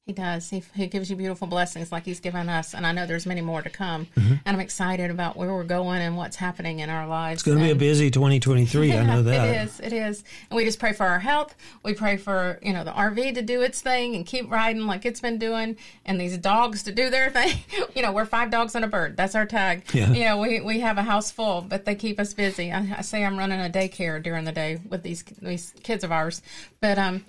He 0.05 0.11
does. 0.11 0.49
He, 0.49 0.61
he 0.75 0.87
gives 0.87 1.09
you 1.09 1.15
beautiful 1.15 1.47
blessings 1.47 1.89
like 1.89 2.03
he's 2.03 2.19
given 2.19 2.49
us. 2.49 2.75
And 2.75 2.85
I 2.85 2.91
know 2.91 3.05
there's 3.05 3.25
many 3.25 3.39
more 3.39 3.61
to 3.61 3.69
come. 3.69 4.07
Mm-hmm. 4.17 4.33
And 4.45 4.57
I'm 4.57 4.59
excited 4.59 5.09
about 5.09 5.37
where 5.37 5.53
we're 5.53 5.63
going 5.63 6.01
and 6.01 6.17
what's 6.17 6.35
happening 6.35 6.79
in 6.79 6.89
our 6.89 7.07
lives. 7.07 7.37
It's 7.37 7.43
going 7.43 7.57
to 7.57 7.63
be 7.63 7.71
a 7.71 7.75
busy 7.75 8.11
2023. 8.11 8.91
I 8.91 9.05
know 9.05 9.23
that. 9.23 9.47
It 9.47 9.61
is. 9.61 9.79
It 9.79 9.93
is. 9.93 10.25
And 10.49 10.57
we 10.57 10.65
just 10.65 10.77
pray 10.77 10.91
for 10.91 11.05
our 11.05 11.19
health. 11.19 11.55
We 11.83 11.93
pray 11.93 12.17
for, 12.17 12.59
you 12.61 12.73
know, 12.73 12.83
the 12.83 12.91
RV 12.91 13.35
to 13.35 13.41
do 13.41 13.61
its 13.61 13.79
thing 13.79 14.13
and 14.15 14.25
keep 14.25 14.51
riding 14.51 14.85
like 14.87 15.05
it's 15.05 15.21
been 15.21 15.39
doing 15.39 15.77
and 16.05 16.19
these 16.19 16.37
dogs 16.37 16.83
to 16.83 16.91
do 16.91 17.09
their 17.09 17.29
thing. 17.31 17.59
you 17.95 18.01
know, 18.01 18.11
we're 18.11 18.25
five 18.25 18.51
dogs 18.51 18.75
and 18.75 18.83
a 18.83 18.89
bird. 18.89 19.15
That's 19.15 19.35
our 19.35 19.45
tag. 19.45 19.85
Yeah. 19.93 20.11
You 20.11 20.25
know, 20.25 20.37
we, 20.37 20.59
we 20.59 20.81
have 20.81 20.97
a 20.97 21.03
house 21.03 21.31
full, 21.31 21.61
but 21.61 21.85
they 21.85 21.95
keep 21.95 22.19
us 22.19 22.33
busy. 22.33 22.73
I, 22.73 22.95
I 22.97 23.01
say 23.03 23.23
I'm 23.23 23.39
running 23.39 23.61
a 23.61 23.69
daycare 23.69 24.21
during 24.21 24.43
the 24.43 24.51
day 24.51 24.81
with 24.89 25.01
these 25.03 25.23
these 25.41 25.73
kids 25.81 26.03
of 26.03 26.11
ours. 26.11 26.41
But 26.81 26.97
um 26.97 27.23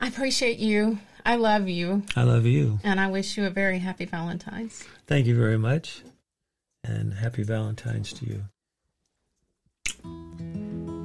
I 0.00 0.08
appreciate 0.08 0.58
you. 0.58 0.98
I 1.24 1.36
love 1.36 1.68
you. 1.68 2.02
I 2.14 2.22
love 2.22 2.46
you. 2.46 2.78
And 2.84 3.00
I 3.00 3.08
wish 3.08 3.36
you 3.36 3.46
a 3.46 3.50
very 3.50 3.78
happy 3.78 4.04
Valentine's. 4.04 4.84
Thank 5.06 5.26
you 5.26 5.36
very 5.36 5.58
much. 5.58 6.02
And 6.84 7.14
happy 7.14 7.42
Valentine's 7.42 8.12
to 8.14 8.26
you. 8.26 8.44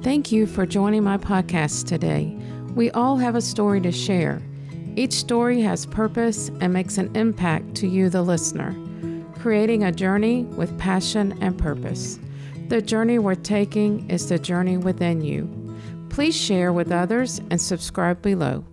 Thank 0.02 0.30
you 0.30 0.46
for 0.46 0.66
joining 0.66 1.02
my 1.04 1.16
podcast 1.16 1.86
today. 1.86 2.36
We 2.74 2.90
all 2.92 3.16
have 3.16 3.34
a 3.34 3.40
story 3.40 3.80
to 3.80 3.92
share. 3.92 4.42
Each 4.94 5.12
story 5.12 5.60
has 5.62 5.86
purpose 5.86 6.50
and 6.60 6.72
makes 6.72 6.98
an 6.98 7.14
impact 7.16 7.74
to 7.76 7.88
you, 7.88 8.10
the 8.10 8.22
listener, 8.22 8.76
creating 9.38 9.84
a 9.84 9.92
journey 9.92 10.44
with 10.44 10.78
passion 10.78 11.36
and 11.40 11.56
purpose. 11.58 12.18
The 12.68 12.82
journey 12.82 13.18
we're 13.18 13.34
taking 13.34 14.08
is 14.10 14.28
the 14.28 14.38
journey 14.38 14.76
within 14.76 15.22
you. 15.22 15.48
Please 16.10 16.36
share 16.36 16.72
with 16.72 16.92
others 16.92 17.40
and 17.50 17.60
subscribe 17.60 18.20
below. 18.22 18.64